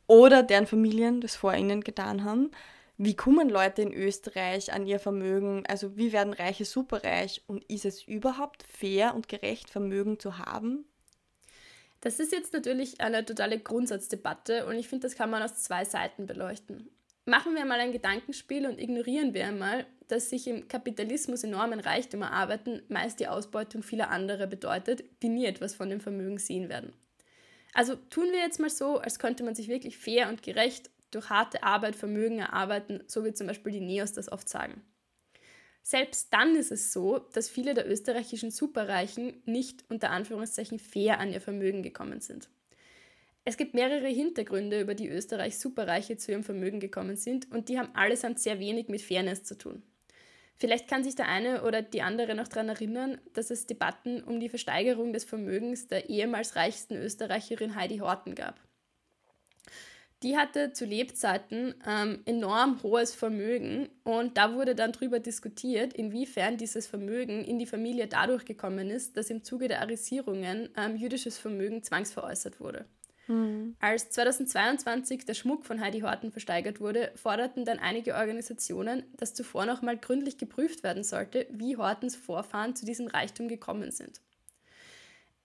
oder 0.07 0.43
deren 0.43 0.67
Familien 0.67 1.21
das 1.21 1.35
vor 1.35 1.53
ihnen 1.53 1.81
getan 1.81 2.23
haben. 2.23 2.51
Wie 2.97 3.15
kommen 3.15 3.49
Leute 3.49 3.81
in 3.81 3.93
Österreich 3.93 4.73
an 4.73 4.85
ihr 4.85 4.99
Vermögen? 4.99 5.63
Also 5.67 5.97
wie 5.97 6.11
werden 6.13 6.33
Reiche 6.33 6.65
superreich? 6.65 7.41
Und 7.47 7.63
ist 7.65 7.85
es 7.85 8.03
überhaupt 8.03 8.63
fair 8.63 9.15
und 9.15 9.27
gerecht, 9.27 9.69
Vermögen 9.69 10.19
zu 10.19 10.37
haben? 10.37 10.85
Das 12.01 12.19
ist 12.19 12.31
jetzt 12.31 12.53
natürlich 12.53 13.01
eine 13.01 13.25
totale 13.25 13.59
Grundsatzdebatte 13.59 14.65
und 14.65 14.75
ich 14.75 14.87
finde, 14.87 15.07
das 15.07 15.15
kann 15.15 15.29
man 15.29 15.41
aus 15.41 15.63
zwei 15.63 15.85
Seiten 15.85 16.25
beleuchten. 16.25 16.89
Machen 17.25 17.55
wir 17.55 17.65
mal 17.65 17.79
ein 17.79 17.91
Gedankenspiel 17.91 18.65
und 18.65 18.79
ignorieren 18.79 19.33
wir 19.33 19.45
einmal, 19.45 19.85
dass 20.07 20.29
sich 20.29 20.47
im 20.47 20.67
Kapitalismus 20.67 21.43
enormen 21.43 21.79
Reichtum 21.79 22.23
erarbeiten 22.23 22.81
meist 22.89 23.19
die 23.19 23.27
Ausbeutung 23.27 23.83
vieler 23.83 24.09
anderer 24.09 24.47
bedeutet, 24.47 25.03
die 25.21 25.29
nie 25.29 25.45
etwas 25.45 25.75
von 25.75 25.89
dem 25.89 26.01
Vermögen 26.01 26.39
sehen 26.39 26.67
werden. 26.67 26.93
Also 27.73 27.95
tun 27.95 28.31
wir 28.31 28.39
jetzt 28.39 28.59
mal 28.59 28.69
so, 28.69 28.97
als 28.97 29.19
könnte 29.19 29.43
man 29.43 29.55
sich 29.55 29.67
wirklich 29.67 29.97
fair 29.97 30.29
und 30.29 30.43
gerecht 30.43 30.89
durch 31.11 31.29
harte 31.29 31.63
Arbeit 31.63 31.95
Vermögen 31.95 32.39
erarbeiten, 32.39 33.03
so 33.07 33.23
wie 33.23 33.33
zum 33.33 33.47
Beispiel 33.47 33.71
die 33.71 33.81
Neos 33.81 34.13
das 34.13 34.31
oft 34.31 34.49
sagen. 34.49 34.81
Selbst 35.83 36.33
dann 36.33 36.55
ist 36.55 36.71
es 36.71 36.91
so, 36.91 37.19
dass 37.19 37.49
viele 37.49 37.73
der 37.73 37.89
österreichischen 37.89 38.51
Superreichen 38.51 39.41
nicht 39.45 39.83
unter 39.89 40.11
Anführungszeichen 40.11 40.79
fair 40.79 41.19
an 41.19 41.31
ihr 41.31 41.41
Vermögen 41.41 41.83
gekommen 41.83 42.21
sind. 42.21 42.49
Es 43.43 43.57
gibt 43.57 43.73
mehrere 43.73 44.07
Hintergründe, 44.07 44.81
über 44.81 44.93
die 44.93 45.09
Österreich 45.09 45.57
Superreiche 45.57 46.15
zu 46.15 46.31
ihrem 46.31 46.43
Vermögen 46.43 46.79
gekommen 46.79 47.15
sind 47.15 47.51
und 47.51 47.69
die 47.69 47.79
haben 47.79 47.95
allesamt 47.95 48.39
sehr 48.39 48.59
wenig 48.59 48.87
mit 48.87 49.01
Fairness 49.01 49.43
zu 49.43 49.57
tun. 49.57 49.81
Vielleicht 50.57 50.87
kann 50.87 51.03
sich 51.03 51.15
der 51.15 51.27
eine 51.27 51.63
oder 51.63 51.81
die 51.81 52.03
andere 52.03 52.35
noch 52.35 52.47
daran 52.47 52.69
erinnern, 52.69 53.19
dass 53.33 53.49
es 53.49 53.65
Debatten 53.65 54.23
um 54.23 54.39
die 54.39 54.49
Versteigerung 54.49 55.11
des 55.11 55.23
Vermögens 55.23 55.87
der 55.87 56.07
ehemals 56.07 56.55
reichsten 56.55 56.95
Österreicherin 56.95 57.75
Heidi 57.75 57.97
Horten 57.97 58.35
gab. 58.35 58.59
Die 60.21 60.37
hatte 60.37 60.71
zu 60.71 60.85
Lebzeiten 60.85 61.73
ähm, 61.87 62.21
enorm 62.25 62.83
hohes 62.83 63.15
Vermögen 63.15 63.89
und 64.03 64.37
da 64.37 64.53
wurde 64.53 64.75
dann 64.75 64.91
darüber 64.91 65.19
diskutiert, 65.19 65.93
inwiefern 65.93 66.57
dieses 66.57 66.85
Vermögen 66.85 67.43
in 67.43 67.57
die 67.57 67.65
Familie 67.65 68.05
dadurch 68.05 68.45
gekommen 68.45 68.91
ist, 68.91 69.17
dass 69.17 69.31
im 69.31 69.43
Zuge 69.43 69.67
der 69.67 69.81
Arisierungen 69.81 70.69
ähm, 70.77 70.95
jüdisches 70.95 71.39
Vermögen 71.39 71.81
zwangsveräußert 71.81 72.59
wurde. 72.59 72.85
Mhm. 73.27 73.75
Als 73.79 74.09
2022 74.11 75.25
der 75.25 75.33
Schmuck 75.33 75.65
von 75.65 75.79
Heidi 75.79 76.01
Horten 76.01 76.31
versteigert 76.31 76.79
wurde, 76.79 77.11
forderten 77.15 77.65
dann 77.65 77.79
einige 77.79 78.15
Organisationen, 78.15 79.03
dass 79.17 79.33
zuvor 79.33 79.65
noch 79.65 79.81
mal 79.81 79.97
gründlich 79.97 80.37
geprüft 80.37 80.83
werden 80.83 81.03
sollte, 81.03 81.47
wie 81.51 81.77
Hortens 81.77 82.15
Vorfahren 82.15 82.75
zu 82.75 82.85
diesem 82.85 83.07
Reichtum 83.07 83.47
gekommen 83.47 83.91
sind. 83.91 84.21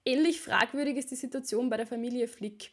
Ähnlich 0.04 0.40
fragwürdig 0.40 0.96
ist 0.96 1.10
die 1.10 1.16
Situation 1.16 1.68
bei 1.68 1.76
der 1.76 1.86
Familie 1.86 2.28
Flick. 2.28 2.70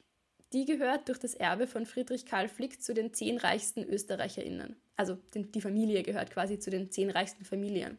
Die 0.54 0.66
gehört 0.66 1.10
durch 1.10 1.18
das 1.18 1.34
Erbe 1.34 1.66
von 1.66 1.88
Friedrich 1.88 2.28
Karl 2.28 2.48
Flick 2.48 2.82
zu 2.82 2.94
den 2.94 3.12
zehn 3.12 3.38
reichsten 3.38 3.84
ÖsterreicherInnen. 3.84 4.76
Also 4.96 5.18
die 5.34 5.62
Familie 5.62 6.04
gehört 6.04 6.30
quasi 6.30 6.60
zu 6.60 6.70
den 6.70 6.92
zehn 6.92 7.10
reichsten 7.10 7.44
Familien. 7.44 7.98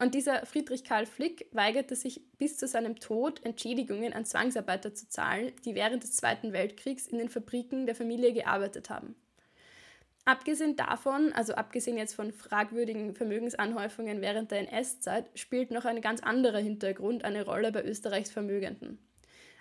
Und 0.00 0.14
dieser 0.14 0.46
Friedrich 0.46 0.84
Karl 0.84 1.06
Flick 1.06 1.48
weigerte 1.50 1.96
sich 1.96 2.22
bis 2.38 2.56
zu 2.56 2.68
seinem 2.68 3.00
Tod 3.00 3.44
Entschädigungen 3.44 4.12
an 4.12 4.24
Zwangsarbeiter 4.24 4.94
zu 4.94 5.08
zahlen, 5.08 5.52
die 5.64 5.74
während 5.74 6.04
des 6.04 6.12
Zweiten 6.12 6.52
Weltkriegs 6.52 7.08
in 7.08 7.18
den 7.18 7.28
Fabriken 7.28 7.86
der 7.86 7.96
Familie 7.96 8.32
gearbeitet 8.32 8.90
haben. 8.90 9.16
Abgesehen 10.24 10.76
davon, 10.76 11.32
also 11.32 11.54
abgesehen 11.54 11.96
jetzt 11.96 12.14
von 12.14 12.32
fragwürdigen 12.32 13.14
Vermögensanhäufungen 13.14 14.20
während 14.20 14.50
der 14.50 14.68
NS-Zeit, 14.70 15.30
spielt 15.34 15.70
noch 15.70 15.84
ein 15.84 16.00
ganz 16.00 16.22
anderer 16.22 16.58
Hintergrund 16.58 17.24
eine 17.24 17.44
Rolle 17.44 17.72
bei 17.72 17.82
Österreichs 17.82 18.30
Vermögenden. 18.30 18.98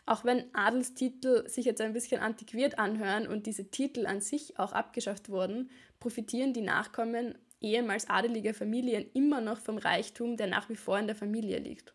Auch 0.06 0.24
wenn 0.24 0.44
Adelstitel 0.54 1.48
sich 1.50 1.66
jetzt 1.66 1.82
ein 1.82 1.94
bisschen 1.94 2.22
antiquiert 2.22 2.80
anhören 2.80 3.28
und 3.28 3.46
diese 3.46 3.72
Titel 3.72 4.06
an 4.06 4.22
sich 4.22 4.60
auch 4.60 4.74
abgeschafft 4.74 5.30
wurden, 5.30 5.70
profitieren 6.00 6.54
die 6.54 6.62
Nachkommen 6.62 7.38
ehemals 7.62 8.10
adeliger 8.10 8.54
Familien 8.54 9.06
immer 9.14 9.42
noch 9.42 9.60
vom 9.60 9.78
Reichtum, 9.78 10.38
der 10.38 10.48
nach 10.48 10.70
wie 10.70 10.76
vor 10.76 11.00
in 11.00 11.08
der 11.08 11.16
Familie 11.16 11.60
liegt. 11.60 11.94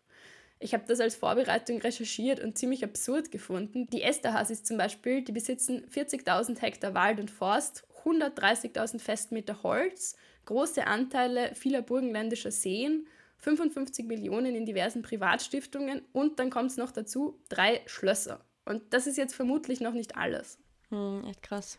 Ich 0.59 0.73
habe 0.73 0.85
das 0.87 1.01
als 1.01 1.15
Vorbereitung 1.15 1.81
recherchiert 1.81 2.39
und 2.39 2.57
ziemlich 2.57 2.83
absurd 2.83 3.31
gefunden. 3.31 3.87
Die 3.87 4.01
Esterhazys 4.01 4.63
zum 4.63 4.77
Beispiel, 4.77 5.21
die 5.21 5.33
besitzen 5.33 5.85
40.000 5.87 6.61
Hektar 6.61 6.93
Wald 6.93 7.19
und 7.19 7.29
Forst, 7.29 7.85
130.000 8.05 8.99
Festmeter 8.99 9.61
Holz, 9.63 10.15
große 10.45 10.87
Anteile 10.87 11.53
vieler 11.55 11.81
burgenländischer 11.81 12.51
Seen, 12.51 13.07
55 13.39 14.05
Millionen 14.05 14.55
in 14.55 14.65
diversen 14.65 15.01
Privatstiftungen 15.01 16.01
und 16.13 16.39
dann 16.39 16.49
kommt 16.49 16.71
es 16.71 16.77
noch 16.77 16.91
dazu, 16.91 17.37
drei 17.49 17.81
Schlösser. 17.85 18.39
Und 18.65 18.81
das 18.93 19.05
ist 19.05 19.17
jetzt 19.17 19.35
vermutlich 19.35 19.81
noch 19.81 19.93
nicht 19.93 20.15
alles. 20.15 20.59
Hm, 20.89 21.25
echt 21.27 21.43
krass. 21.43 21.77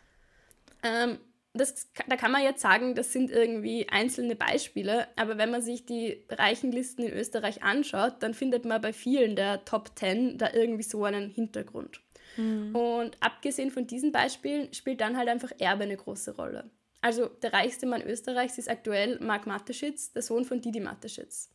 Ähm, 0.83 1.17
das, 1.55 1.89
da 2.07 2.15
kann 2.15 2.31
man 2.31 2.43
jetzt 2.43 2.61
sagen, 2.61 2.95
das 2.95 3.11
sind 3.11 3.31
irgendwie 3.31 3.87
einzelne 3.89 4.35
Beispiele, 4.35 5.07
aber 5.15 5.37
wenn 5.37 5.51
man 5.51 5.61
sich 5.61 5.85
die 5.85 6.23
reichen 6.29 6.71
Listen 6.71 7.03
in 7.03 7.13
Österreich 7.13 7.63
anschaut, 7.63 8.15
dann 8.19 8.33
findet 8.33 8.65
man 8.65 8.81
bei 8.81 8.93
vielen 8.93 9.35
der 9.35 9.63
Top 9.65 9.91
10 9.95 10.37
da 10.37 10.49
irgendwie 10.53 10.83
so 10.83 11.03
einen 11.05 11.29
Hintergrund. 11.29 12.01
Mhm. 12.37 12.75
Und 12.75 13.17
abgesehen 13.21 13.71
von 13.71 13.87
diesen 13.87 14.11
Beispielen 14.11 14.73
spielt 14.73 15.01
dann 15.01 15.17
halt 15.17 15.29
einfach 15.29 15.51
Erbe 15.57 15.83
eine 15.83 15.97
große 15.97 16.35
Rolle. 16.35 16.69
Also 17.01 17.27
der 17.27 17.53
reichste 17.53 17.85
Mann 17.85 18.01
Österreichs 18.01 18.57
ist 18.57 18.69
aktuell 18.69 19.19
Marc 19.19 19.45
Mateschitz, 19.47 20.11
der 20.11 20.23
Sohn 20.23 20.43
von 20.43 20.59
Didi 20.59 20.79
Mateschitz. 20.79 21.51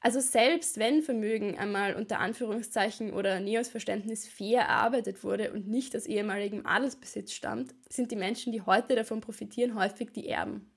Also 0.00 0.20
selbst 0.20 0.78
wenn 0.78 1.02
Vermögen 1.02 1.58
einmal 1.58 1.94
unter 1.94 2.20
Anführungszeichen 2.20 3.12
oder 3.12 3.40
Neos 3.40 3.68
Verständnis 3.68 4.28
fair 4.28 4.60
erarbeitet 4.60 5.24
wurde 5.24 5.52
und 5.52 5.66
nicht 5.66 5.96
aus 5.96 6.06
ehemaligem 6.06 6.64
Adelsbesitz 6.66 7.32
stammt, 7.32 7.74
sind 7.88 8.12
die 8.12 8.16
Menschen, 8.16 8.52
die 8.52 8.62
heute 8.62 8.94
davon 8.94 9.20
profitieren, 9.20 9.74
häufig 9.74 10.12
die 10.12 10.28
Erben. 10.28 10.70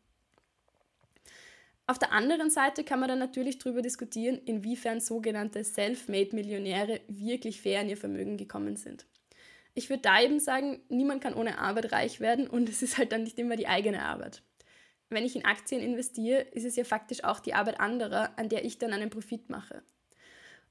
Auf 1.86 2.00
der 2.00 2.14
anderen 2.14 2.50
Seite 2.50 2.84
kann 2.84 3.00
man 3.00 3.10
dann 3.10 3.20
natürlich 3.20 3.60
darüber 3.60 3.82
diskutieren, 3.82 4.40
inwiefern 4.46 5.02
sogenannte 5.02 5.64
Self-Made-Millionäre 5.64 7.02
wirklich 7.08 7.62
fair 7.62 7.82
an 7.82 7.90
ihr 7.90 7.98
Vermögen 7.98 8.38
gekommen 8.38 8.76
sind. 8.76 9.06
Ich 9.74 9.90
würde 9.90 10.02
da 10.02 10.22
eben 10.22 10.40
sagen, 10.40 10.82
niemand 10.90 11.22
kann 11.22 11.34
ohne 11.34 11.60
Arbeit 11.60 11.92
reich 11.92 12.20
werden 12.20 12.48
und 12.48 12.70
es 12.70 12.82
ist 12.82 12.98
halt 12.98 13.12
dann 13.12 13.24
nicht 13.24 13.38
immer 13.40 13.56
die 13.56 13.68
eigene 13.68 14.04
Arbeit 14.04 14.42
wenn 15.12 15.26
ich 15.26 15.36
in 15.36 15.46
Aktien 15.46 15.82
investiere, 15.82 16.42
ist 16.42 16.66
es 16.66 16.76
ja 16.76 16.84
faktisch 16.84 17.24
auch 17.24 17.40
die 17.40 17.54
Arbeit 17.54 17.80
anderer, 17.80 18.32
an 18.38 18.50
der 18.50 18.66
ich 18.66 18.78
dann 18.78 18.94
einen 18.94 19.10
Profit 19.10 19.50
mache. 19.50 19.84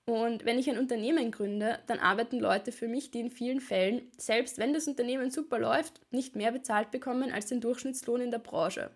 Und 0.07 0.45
wenn 0.45 0.59
ich 0.59 0.69
ein 0.69 0.79
Unternehmen 0.79 1.31
gründe, 1.31 1.79
dann 1.87 1.99
arbeiten 1.99 2.41
Leute 2.41 2.73
für 2.73 2.89
mich, 2.89 3.11
die 3.11 3.21
in 3.21 3.31
vielen 3.31 3.61
Fällen, 3.61 4.11
selbst 4.17 4.59
wenn 4.59 4.73
das 4.73 4.89
Unternehmen 4.89 5.31
super 5.31 5.59
läuft, 5.59 6.01
nicht 6.11 6.37
mehr 6.37 6.53
bezahlt 6.53 6.91
bekommen 6.91 7.31
als 7.31 7.47
den 7.47 7.61
Durchschnittslohn 7.61 8.23
in 8.23 8.31
der 8.31 8.39
Branche. 8.39 8.91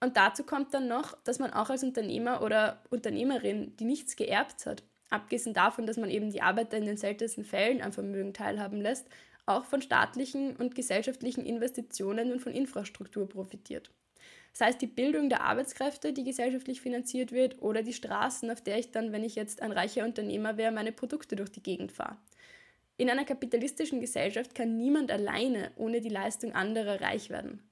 Und 0.00 0.16
dazu 0.16 0.42
kommt 0.42 0.74
dann 0.74 0.88
noch, 0.88 1.16
dass 1.22 1.38
man 1.38 1.52
auch 1.52 1.70
als 1.70 1.84
Unternehmer 1.84 2.42
oder 2.42 2.82
Unternehmerin, 2.90 3.76
die 3.76 3.84
nichts 3.84 4.16
geerbt 4.16 4.66
hat, 4.66 4.82
abgesehen 5.08 5.54
davon, 5.54 5.86
dass 5.86 5.96
man 5.96 6.10
eben 6.10 6.30
die 6.30 6.42
Arbeiter 6.42 6.76
in 6.76 6.86
den 6.86 6.96
seltensten 6.96 7.44
Fällen 7.44 7.80
am 7.80 7.92
Vermögen 7.92 8.34
teilhaben 8.34 8.80
lässt, 8.80 9.06
auch 9.46 9.64
von 9.64 9.80
staatlichen 9.80 10.56
und 10.56 10.74
gesellschaftlichen 10.74 11.46
Investitionen 11.46 12.32
und 12.32 12.40
von 12.40 12.52
Infrastruktur 12.52 13.28
profitiert 13.28 13.92
sei 14.52 14.68
es 14.68 14.78
die 14.78 14.86
Bildung 14.86 15.28
der 15.28 15.42
Arbeitskräfte, 15.42 16.12
die 16.12 16.24
gesellschaftlich 16.24 16.80
finanziert 16.80 17.32
wird, 17.32 17.62
oder 17.62 17.82
die 17.82 17.92
Straßen, 17.92 18.50
auf 18.50 18.60
der 18.60 18.78
ich 18.78 18.90
dann, 18.90 19.12
wenn 19.12 19.24
ich 19.24 19.34
jetzt 19.34 19.62
ein 19.62 19.72
reicher 19.72 20.04
Unternehmer 20.04 20.56
wäre, 20.56 20.72
meine 20.72 20.92
Produkte 20.92 21.36
durch 21.36 21.50
die 21.50 21.62
Gegend 21.62 21.92
fahre. 21.92 22.18
In 22.98 23.10
einer 23.10 23.24
kapitalistischen 23.24 24.00
Gesellschaft 24.00 24.54
kann 24.54 24.76
niemand 24.76 25.10
alleine 25.10 25.72
ohne 25.76 26.00
die 26.00 26.08
Leistung 26.08 26.52
anderer 26.54 27.00
reich 27.00 27.30
werden. 27.30 27.62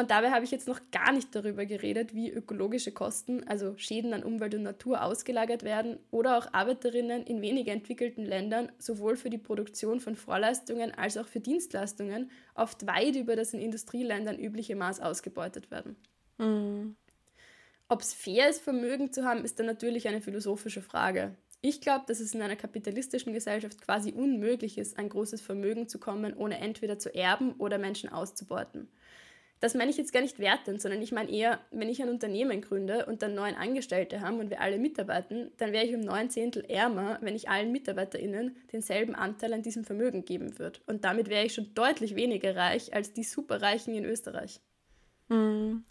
Und 0.00 0.10
dabei 0.10 0.30
habe 0.30 0.46
ich 0.46 0.50
jetzt 0.50 0.66
noch 0.66 0.80
gar 0.92 1.12
nicht 1.12 1.34
darüber 1.34 1.66
geredet, 1.66 2.14
wie 2.14 2.30
ökologische 2.30 2.90
Kosten, 2.90 3.46
also 3.46 3.76
Schäden 3.76 4.14
an 4.14 4.22
Umwelt 4.22 4.54
und 4.54 4.62
Natur, 4.62 5.04
ausgelagert 5.04 5.62
werden 5.62 5.98
oder 6.10 6.38
auch 6.38 6.54
Arbeiterinnen 6.54 7.24
in 7.24 7.42
weniger 7.42 7.72
entwickelten 7.72 8.24
Ländern 8.24 8.72
sowohl 8.78 9.16
für 9.16 9.28
die 9.28 9.36
Produktion 9.36 10.00
von 10.00 10.16
Vorleistungen 10.16 10.90
als 10.94 11.18
auch 11.18 11.28
für 11.28 11.40
Dienstleistungen 11.40 12.30
oft 12.54 12.86
weit 12.86 13.14
über 13.14 13.36
das 13.36 13.52
in 13.52 13.60
Industrieländern 13.60 14.38
übliche 14.38 14.74
Maß 14.74 15.00
ausgebeutet 15.00 15.70
werden. 15.70 15.96
Mhm. 16.38 16.96
Ob 17.90 18.00
es 18.00 18.14
fair 18.14 18.48
ist, 18.48 18.62
Vermögen 18.62 19.12
zu 19.12 19.26
haben, 19.26 19.44
ist 19.44 19.58
dann 19.58 19.66
natürlich 19.66 20.08
eine 20.08 20.22
philosophische 20.22 20.80
Frage. 20.80 21.34
Ich 21.60 21.82
glaube, 21.82 22.06
dass 22.08 22.20
es 22.20 22.34
in 22.34 22.40
einer 22.40 22.56
kapitalistischen 22.56 23.34
Gesellschaft 23.34 23.82
quasi 23.82 24.12
unmöglich 24.12 24.78
ist, 24.78 24.98
ein 24.98 25.10
großes 25.10 25.42
Vermögen 25.42 25.88
zu 25.88 25.98
kommen, 25.98 26.34
ohne 26.34 26.58
entweder 26.58 26.98
zu 26.98 27.14
erben 27.14 27.52
oder 27.58 27.76
Menschen 27.76 28.08
auszubeuten 28.08 28.88
das 29.60 29.74
meine 29.74 29.90
ich 29.90 29.98
jetzt 29.98 30.12
gar 30.12 30.22
nicht 30.22 30.38
wertend, 30.38 30.80
sondern 30.80 31.02
ich 31.02 31.12
meine 31.12 31.30
eher, 31.30 31.60
wenn 31.70 31.90
ich 31.90 32.02
ein 32.02 32.08
Unternehmen 32.08 32.62
gründe 32.62 33.04
und 33.04 33.20
dann 33.22 33.34
neun 33.34 33.54
Angestellte 33.54 34.22
haben 34.22 34.40
und 34.40 34.48
wir 34.48 34.62
alle 34.62 34.78
mitarbeiten, 34.78 35.52
dann 35.58 35.72
wäre 35.72 35.84
ich 35.84 35.94
um 35.94 36.00
neun 36.00 36.30
Zehntel 36.30 36.64
ärmer, 36.64 37.18
wenn 37.20 37.36
ich 37.36 37.50
allen 37.50 37.70
MitarbeiterInnen 37.70 38.56
denselben 38.72 39.14
Anteil 39.14 39.52
an 39.52 39.62
diesem 39.62 39.84
Vermögen 39.84 40.24
geben 40.24 40.58
würde. 40.58 40.80
Und 40.86 41.04
damit 41.04 41.28
wäre 41.28 41.44
ich 41.44 41.54
schon 41.54 41.74
deutlich 41.74 42.14
weniger 42.14 42.56
reich 42.56 42.94
als 42.94 43.12
die 43.12 43.22
Superreichen 43.22 43.94
in 43.94 44.06
Österreich. 44.06 44.60
Mhm. 45.28 45.84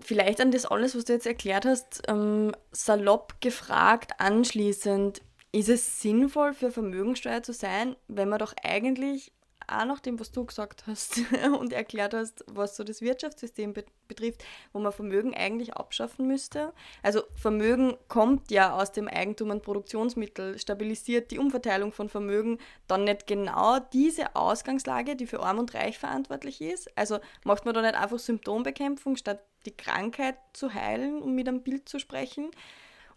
Vielleicht 0.00 0.40
an 0.40 0.52
das 0.52 0.64
alles, 0.64 0.94
was 0.94 1.06
du 1.06 1.14
jetzt 1.14 1.26
erklärt 1.26 1.66
hast, 1.66 2.02
ähm, 2.06 2.52
salopp 2.70 3.40
gefragt 3.40 4.12
anschließend, 4.18 5.22
ist 5.50 5.68
es 5.68 6.00
sinnvoll 6.00 6.54
für 6.54 6.70
Vermögensteuer 6.70 7.42
zu 7.42 7.52
sein, 7.52 7.96
wenn 8.06 8.28
man 8.28 8.38
doch 8.38 8.54
eigentlich 8.62 9.32
auch 9.68 9.84
nach 9.84 10.00
dem, 10.00 10.18
was 10.18 10.32
du 10.32 10.44
gesagt 10.44 10.86
hast 10.86 11.20
und 11.58 11.72
erklärt 11.72 12.14
hast, 12.14 12.44
was 12.46 12.76
so 12.76 12.84
das 12.84 13.00
Wirtschaftssystem 13.00 13.74
betrifft, 14.06 14.44
wo 14.72 14.80
man 14.80 14.92
Vermögen 14.92 15.34
eigentlich 15.34 15.74
abschaffen 15.74 16.26
müsste. 16.26 16.72
Also 17.02 17.22
Vermögen 17.34 17.96
kommt 18.08 18.50
ja 18.50 18.72
aus 18.72 18.92
dem 18.92 19.08
Eigentum 19.08 19.50
an 19.50 19.62
Produktionsmittel, 19.62 20.58
stabilisiert 20.58 21.30
die 21.30 21.38
Umverteilung 21.38 21.92
von 21.92 22.08
Vermögen 22.08 22.58
dann 22.86 23.04
nicht 23.04 23.26
genau 23.26 23.78
diese 23.92 24.34
Ausgangslage, 24.34 25.16
die 25.16 25.26
für 25.26 25.40
Arm 25.40 25.58
und 25.58 25.74
Reich 25.74 25.98
verantwortlich 25.98 26.60
ist. 26.60 26.96
Also 26.96 27.18
macht 27.44 27.64
man 27.64 27.74
da 27.74 27.82
nicht 27.82 27.94
einfach 27.94 28.18
Symptombekämpfung, 28.18 29.16
statt 29.16 29.44
die 29.66 29.76
Krankheit 29.76 30.36
zu 30.52 30.72
heilen, 30.72 31.20
um 31.20 31.34
mit 31.34 31.48
einem 31.48 31.62
Bild 31.62 31.88
zu 31.88 31.98
sprechen. 31.98 32.50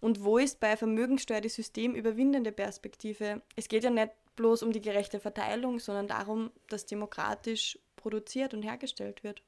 Und 0.02 0.24
wo 0.24 0.40
ist 0.40 0.60
bei 0.60 0.76
Vermögenssteuer 0.76 1.42
die 1.42 1.50
systemüberwindende 1.50 2.52
Perspektive? 2.52 3.42
Es 3.56 3.70
geht 3.70 3.84
ja 3.84 3.92
nicht 3.92 4.12
bloß 4.36 4.64
um 4.64 4.72
die 4.72 4.82
gerechte 4.82 5.20
Verteilung, 5.20 5.80
sondern 5.80 6.08
darum, 6.08 6.52
dass 6.70 6.86
demokratisch 6.86 7.78
produziert 7.96 8.54
und 8.54 8.64
hergestellt 8.64 9.24
wird. 9.24 9.42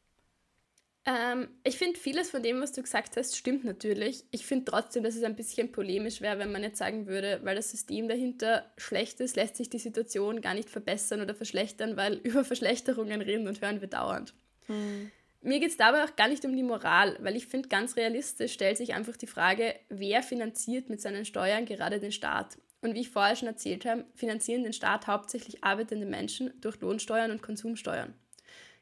Ähm, 1.05 1.49
ich 1.63 1.77
finde, 1.77 1.99
vieles 1.99 2.29
von 2.29 2.41
dem, 2.41 2.61
was 2.61 2.71
du 2.71 2.81
gesagt 2.81 3.17
hast, 3.17 3.35
stimmt 3.35 3.65
natürlich. 3.65 4.23
Ich 4.31 4.45
finde 4.45 4.65
trotzdem, 4.65 5.03
dass 5.03 5.15
es 5.15 5.23
ein 5.23 5.35
bisschen 5.35 5.71
polemisch 5.71 6.21
wäre, 6.21 6.39
wenn 6.39 6.51
man 6.51 6.63
jetzt 6.63 6.77
sagen 6.77 7.07
würde, 7.07 7.41
weil 7.43 7.55
das 7.55 7.71
System 7.71 8.07
dahinter 8.07 8.71
schlecht 8.77 9.19
ist, 9.19 9.35
lässt 9.35 9.57
sich 9.57 9.69
die 9.69 9.79
Situation 9.79 10.39
gar 10.39 10.53
nicht 10.53 10.69
verbessern 10.69 11.21
oder 11.21 11.35
verschlechtern, 11.35 11.97
weil 11.97 12.13
über 12.23 12.45
Verschlechterungen 12.45 13.21
reden 13.21 13.47
und 13.47 13.61
hören 13.61 13.81
wir 13.81 13.89
dauernd. 13.89 14.33
Hm. 14.67 15.11
Mir 15.41 15.59
geht 15.59 15.71
es 15.71 15.77
dabei 15.77 16.05
auch 16.05 16.15
gar 16.15 16.29
nicht 16.29 16.45
um 16.45 16.55
die 16.55 16.63
Moral, 16.63 17.17
weil 17.19 17.35
ich 17.35 17.47
finde, 17.47 17.67
ganz 17.67 17.97
realistisch 17.97 18.53
stellt 18.53 18.77
sich 18.77 18.93
einfach 18.93 19.17
die 19.17 19.27
Frage, 19.27 19.75
wer 19.89 20.23
finanziert 20.23 20.89
mit 20.89 21.01
seinen 21.01 21.25
Steuern 21.25 21.65
gerade 21.65 21.99
den 21.99 22.13
Staat? 22.13 22.57
Und 22.83 22.95
wie 22.95 22.99
ich 22.99 23.09
vorher 23.09 23.37
schon 23.37 23.47
erzählt 23.47 23.85
habe, 23.85 24.03
finanzieren 24.13 24.63
den 24.63 24.73
Staat 24.73 25.07
hauptsächlich 25.07 25.63
arbeitende 25.63 26.05
Menschen 26.05 26.51
durch 26.59 26.81
Lohnsteuern 26.81 27.31
und 27.31 27.41
Konsumsteuern. 27.41 28.13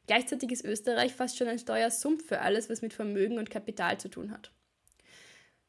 Gleichzeitig 0.07 0.51
ist 0.51 0.65
Österreich 0.65 1.13
fast 1.13 1.37
schon 1.37 1.47
ein 1.47 1.59
Steuersumpf 1.59 2.25
für 2.25 2.41
alles, 2.41 2.67
was 2.67 2.81
mit 2.81 2.93
Vermögen 2.93 3.37
und 3.37 3.51
Kapital 3.51 3.99
zu 3.99 4.09
tun 4.09 4.31
hat. 4.31 4.51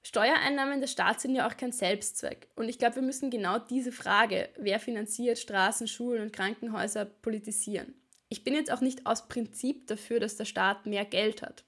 Steuereinnahmen 0.03 0.81
des 0.81 0.91
Staats 0.91 1.23
sind 1.23 1.35
ja 1.35 1.47
auch 1.47 1.59
kein 1.59 1.73
Selbstzweck. 1.73 2.49
Und 2.57 2.71
ich 2.71 2.79
glaube, 2.79 2.97
wir 2.97 3.03
müssen 3.03 3.29
genau 3.29 3.59
diese 3.59 3.93
Frage, 3.93 4.49
wer 4.57 4.81
finanziert 4.81 5.39
Straßen, 5.39 5.87
Schulen 5.87 6.23
und 6.23 6.33
Krankenhäuser, 6.33 7.05
politisieren. 7.05 7.95
Ich 8.31 8.45
bin 8.45 8.55
jetzt 8.55 8.73
auch 8.73 8.81
nicht 8.81 9.07
aus 9.07 9.29
Prinzip 9.29 9.89
dafür, 9.89 10.21
dass 10.21 10.39
der 10.39 10.47
Staat 10.47 10.87
mehr 10.87 11.05
Geld 11.05 11.43
hat. 11.43 11.65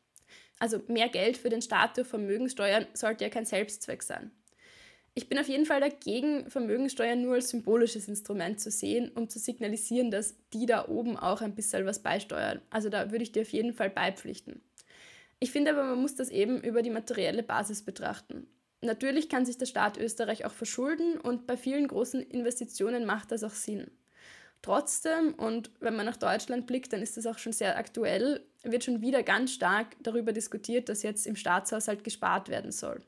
Also 0.59 0.81
mehr 0.88 1.11
Geld 1.11 1.37
für 1.37 1.50
den 1.50 1.61
Staat 1.61 1.98
durch 1.98 2.09
Vermögenssteuern 2.09 2.87
sollte 2.94 3.24
ja 3.24 3.31
kein 3.31 3.44
Selbstzweck 3.44 4.03
sein. 4.03 4.33
Ich 5.16 5.29
bin 5.29 5.38
auf 5.38 5.48
jeden 5.48 5.64
Fall 5.64 5.81
dagegen, 5.81 6.50
Vermögensteuer 6.50 7.14
nur 7.14 7.35
als 7.35 7.50
symbolisches 7.50 8.09
Instrument 8.09 8.61
zu 8.61 8.72
sehen, 8.72 9.12
um 9.14 9.29
zu 9.29 9.38
signalisieren, 9.38 10.11
dass 10.11 10.35
die 10.53 10.66
da 10.66 10.88
oben 10.88 11.16
auch 11.16 11.40
ein 11.40 11.55
bisschen 11.55 11.87
was 11.87 12.00
beisteuern. 12.00 12.61
Also 12.70 12.88
da 12.88 13.12
würde 13.12 13.22
ich 13.22 13.31
dir 13.31 13.42
auf 13.42 13.53
jeden 13.53 13.72
Fall 13.72 13.90
beipflichten. 13.90 14.61
Ich 15.38 15.53
finde 15.53 15.70
aber, 15.70 15.85
man 15.85 16.00
muss 16.00 16.16
das 16.16 16.31
eben 16.31 16.61
über 16.61 16.83
die 16.83 16.90
materielle 16.90 17.44
Basis 17.44 17.83
betrachten. 17.83 18.48
Natürlich 18.81 19.29
kann 19.29 19.46
sich 19.46 19.57
der 19.57 19.66
Staat 19.66 19.98
Österreich 19.98 20.44
auch 20.44 20.53
verschulden 20.53 21.18
und 21.20 21.46
bei 21.46 21.57
vielen 21.57 21.87
großen 21.87 22.20
Investitionen 22.20 23.07
macht 23.07 23.31
das 23.31 23.44
auch 23.44 23.50
Sinn. 23.50 23.90
Trotzdem, 24.62 25.35
und 25.35 25.70
wenn 25.81 25.94
man 25.94 26.07
nach 26.07 26.16
Deutschland 26.16 26.66
blickt, 26.66 26.92
dann 26.92 27.03
ist 27.03 27.16
das 27.16 27.27
auch 27.27 27.38
schon 27.38 27.53
sehr 27.53 27.77
aktuell, 27.77 28.44
wird 28.62 28.83
schon 28.83 29.00
wieder 29.00 29.22
ganz 29.22 29.53
stark 29.53 29.94
darüber 30.03 30.33
diskutiert, 30.33 30.88
dass 30.88 31.03
jetzt 31.03 31.27
im 31.27 31.37
Staatshaushalt 31.37 32.03
gespart 32.03 32.48
werden 32.48 32.72
soll. 32.72 33.03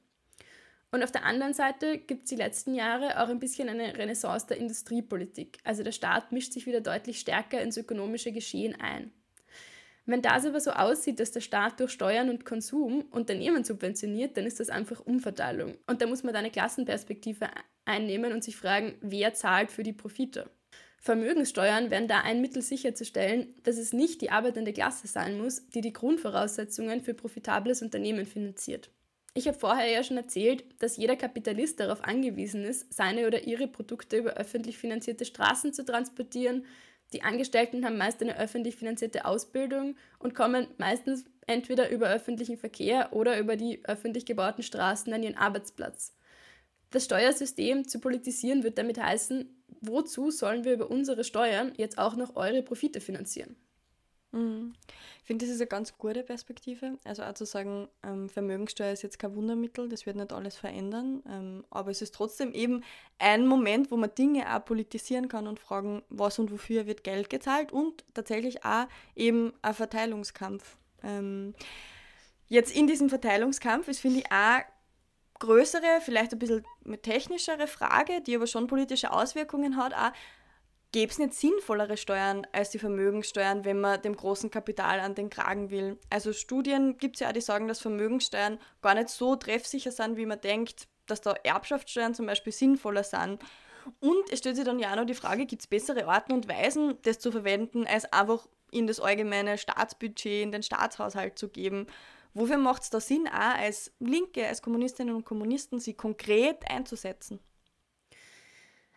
Und 0.90 1.03
auf 1.03 1.12
der 1.12 1.25
anderen 1.25 1.53
Seite 1.53 1.99
gibt 1.99 2.25
es 2.25 2.31
die 2.31 2.37
letzten 2.37 2.75
Jahre 2.75 3.20
auch 3.22 3.29
ein 3.29 3.40
bisschen 3.40 3.68
eine 3.68 3.96
Renaissance 3.96 4.46
der 4.46 4.57
Industriepolitik. 4.57 5.59
Also 5.64 5.83
der 5.83 5.92
Staat 5.92 6.33
mischt 6.33 6.53
sich 6.53 6.66
wieder 6.66 6.81
deutlich 6.81 7.18
stärker 7.18 7.61
ins 7.61 7.77
ökonomische 7.77 8.33
Geschehen 8.33 8.75
ein. 8.81 9.12
Wenn 10.09 10.22
das 10.22 10.46
aber 10.46 10.61
so 10.61 10.70
aussieht, 10.70 11.18
dass 11.18 11.33
der 11.33 11.40
Staat 11.40 11.81
durch 11.81 11.90
Steuern 11.90 12.31
und 12.31 12.44
Konsum 12.44 13.05
Unternehmen 13.11 13.64
subventioniert, 13.64 14.37
dann 14.37 14.46
ist 14.46 14.61
das 14.61 14.70
einfach 14.70 15.05
Umverteilung. 15.05 15.77
Und 15.88 16.01
da 16.01 16.07
muss 16.07 16.22
man 16.22 16.33
da 16.33 16.38
eine 16.38 16.53
Klassenperspektive 16.53 17.49
einnehmen 17.85 18.33
und 18.33 18.44
sich 18.44 18.57
fragen, 18.57 18.94
wer 19.01 19.35
zahlt 19.35 19.72
für 19.72 19.83
die 19.83 19.92
Profite. 19.92 20.49
Vermögenssteuern 21.01 21.90
wären 21.90 22.09
da 22.09 22.20
ein 22.20 22.40
Mittel 22.40 22.62
sicherzustellen, 22.62 23.55
dass 23.64 23.79
es 23.79 23.92
nicht 23.92 24.20
die 24.22 24.31
arbeitende 24.31 24.72
Klasse 24.72 25.09
sein 25.09 25.38
muss, 25.38 25.68
die 25.68 25.81
die 25.81 25.92
Grundvoraussetzungen 25.92 27.01
für 27.01 27.14
profitables 27.14 27.83
Unternehmen 27.83 28.27
finanziert. 28.27 28.90
Ich 29.37 29.46
habe 29.46 29.59
vorher 29.59 29.87
ja 29.87 30.03
schon 30.03 30.16
erzählt, 30.16 30.64
dass 30.79 30.96
jeder 30.96 31.14
Kapitalist 31.14 31.79
darauf 31.79 32.03
angewiesen 32.03 32.64
ist, 32.64 32.90
seine 32.94 33.27
oder 33.27 33.46
ihre 33.46 33.68
Produkte 33.68 34.16
über 34.16 34.31
öffentlich 34.33 34.79
finanzierte 34.79 35.27
Straßen 35.27 35.75
zu 35.75 35.85
transportieren, 35.85 36.64
die 37.12 37.20
Angestellten 37.20 37.85
haben 37.85 37.99
meist 37.99 38.22
eine 38.22 38.38
öffentlich 38.38 38.77
finanzierte 38.77 39.27
Ausbildung 39.27 39.94
und 40.18 40.35
kommen 40.35 40.68
meistens 40.79 41.27
entweder 41.46 41.90
über 41.90 42.09
öffentlichen 42.09 42.57
Verkehr 42.57 43.12
oder 43.12 43.38
über 43.38 43.57
die 43.57 43.85
öffentlich 43.85 44.25
gebauten 44.25 44.62
Straßen 44.62 45.12
an 45.12 45.22
ihren 45.22 45.37
Arbeitsplatz. 45.37 46.16
Das 46.90 47.05
Steuersystem 47.05 47.87
zu 47.87 48.01
politisieren 48.01 48.62
wird 48.62 48.79
damit 48.79 48.99
heißen, 48.99 49.55
wozu 49.83 50.31
sollen 50.31 50.64
wir 50.64 50.72
über 50.72 50.90
unsere 50.90 51.25
Steuern 51.25 51.75
jetzt 51.77 51.99
auch 51.99 52.16
noch 52.16 52.37
eure 52.37 52.62
Profite 52.62 53.03
finanzieren? 53.03 53.55
Mhm. 54.37 54.75
Ich 55.20 55.27
finde, 55.27 55.44
das 55.44 55.55
ist 55.55 55.61
eine 55.61 55.66
ganz 55.66 55.96
gute 55.99 56.22
Perspektive. 56.22 56.99
Also 57.05 57.25
auch 57.25 57.35
zu 57.35 57.46
sagen, 57.46 57.88
ähm, 58.05 58.29
Vermögensteuer 58.29 58.92
ist 58.92 59.03
jetzt 59.03 59.18
kein 59.18 59.35
Wundermittel, 59.35 59.88
das 59.88 60.07
wird 60.07 60.16
nicht 60.16 60.33
alles 60.33 60.57
verändern, 60.57 61.22
ähm, 61.29 61.64
aber 61.70 61.90
es 61.90 62.01
ist 62.01 62.14
trotzdem 62.14 62.53
eben 62.53 62.85
ein 63.18 63.46
Moment, 63.46 63.90
wo 63.90 63.96
man 63.96 64.14
Dinge 64.14 64.55
auch 64.55 64.64
politisieren 64.64 65.29
kann 65.29 65.49
und 65.49 65.59
fragen, 65.59 66.03
was 66.11 66.38
und 66.38 66.53
wofür 66.53 66.87
wird 66.87 67.03
Geld 67.03 67.29
gezahlt 67.29 67.72
und 67.72 68.05
tatsächlich 68.14 68.64
auch 68.64 68.87
eben 69.16 69.53
ein 69.62 69.75
Verteilungskampf. 69.75 70.77
Ähm, 71.03 71.55
jetzt 72.46 72.77
in 72.77 72.87
diesem 72.87 73.09
Verteilungskampf 73.09 73.88
ist, 73.88 74.01
finde 74.01 74.20
ich, 74.20 74.31
auch 74.31 74.61
größere, 75.40 76.01
vielleicht 76.03 76.33
ein 76.33 76.38
bisschen 76.38 76.64
technischere 77.03 77.66
Frage, 77.66 78.20
die 78.20 78.37
aber 78.37 78.46
schon 78.46 78.68
politische 78.68 79.12
Auswirkungen 79.12 79.77
hat, 79.77 79.92
auch, 79.92 80.12
gäbe 80.92 81.11
es 81.11 81.18
nicht 81.18 81.35
sinnvollere 81.35 81.96
Steuern 81.96 82.46
als 82.53 82.70
die 82.70 82.79
Vermögenssteuern, 82.79 83.64
wenn 83.64 83.81
man 83.81 84.01
dem 84.03 84.16
großen 84.16 84.51
Kapital 84.51 85.01
an 85.01 85.14
den 85.14 85.31
Kragen 85.31 85.70
will. 85.70 85.99
Also 86.11 86.33
Studien 86.33 86.99
gibt 86.99 87.16
es 87.16 87.20
ja 87.20 87.29
auch, 87.29 87.33
die 87.33 87.40
sagen, 87.40 87.68
dass 87.68 87.81
Vermögenssteuern 87.81 88.59
gar 88.83 88.94
nicht 88.94 89.09
so 89.09 89.37
treffsicher 89.37 89.92
sind, 89.92 90.16
wie 90.16 90.27
man 90.27 90.40
denkt, 90.40 90.88
dass 91.07 91.20
da 91.20 91.33
Erbschaftssteuern 91.33 92.14
zum 92.14 92.27
Beispiel 92.27 92.53
sinnvoller 92.53 93.05
sind. 93.05 93.38
Und 94.01 94.31
es 94.31 94.40
stellt 94.40 94.57
sich 94.57 94.64
dann 94.64 94.79
ja 94.79 94.92
auch 94.92 94.96
noch 94.96 95.07
die 95.07 95.14
Frage, 95.14 95.46
gibt 95.46 95.62
es 95.62 95.68
bessere 95.68 96.07
Arten 96.07 96.33
und 96.33 96.49
Weisen, 96.49 96.94
das 97.03 97.18
zu 97.18 97.31
verwenden, 97.31 97.87
als 97.87 98.12
einfach 98.12 98.49
in 98.72 98.87
das 98.87 99.01
allgemeine 99.01 99.59
Staatsbudget, 99.59 100.42
in 100.42 100.53
den 100.53 100.62
Staatshaushalt 100.62 101.38
zu 101.38 101.49
geben. 101.49 101.87
Wofür 102.35 102.59
macht 102.59 102.83
es 102.83 102.90
da 102.90 103.01
Sinn, 103.01 103.29
auch 103.29 103.57
als 103.57 103.92
Linke, 103.99 104.46
als 104.46 104.61
Kommunistinnen 104.61 105.14
und 105.14 105.25
Kommunisten, 105.25 105.79
sie 105.79 105.94
konkret 105.94 106.68
einzusetzen? 106.68 107.40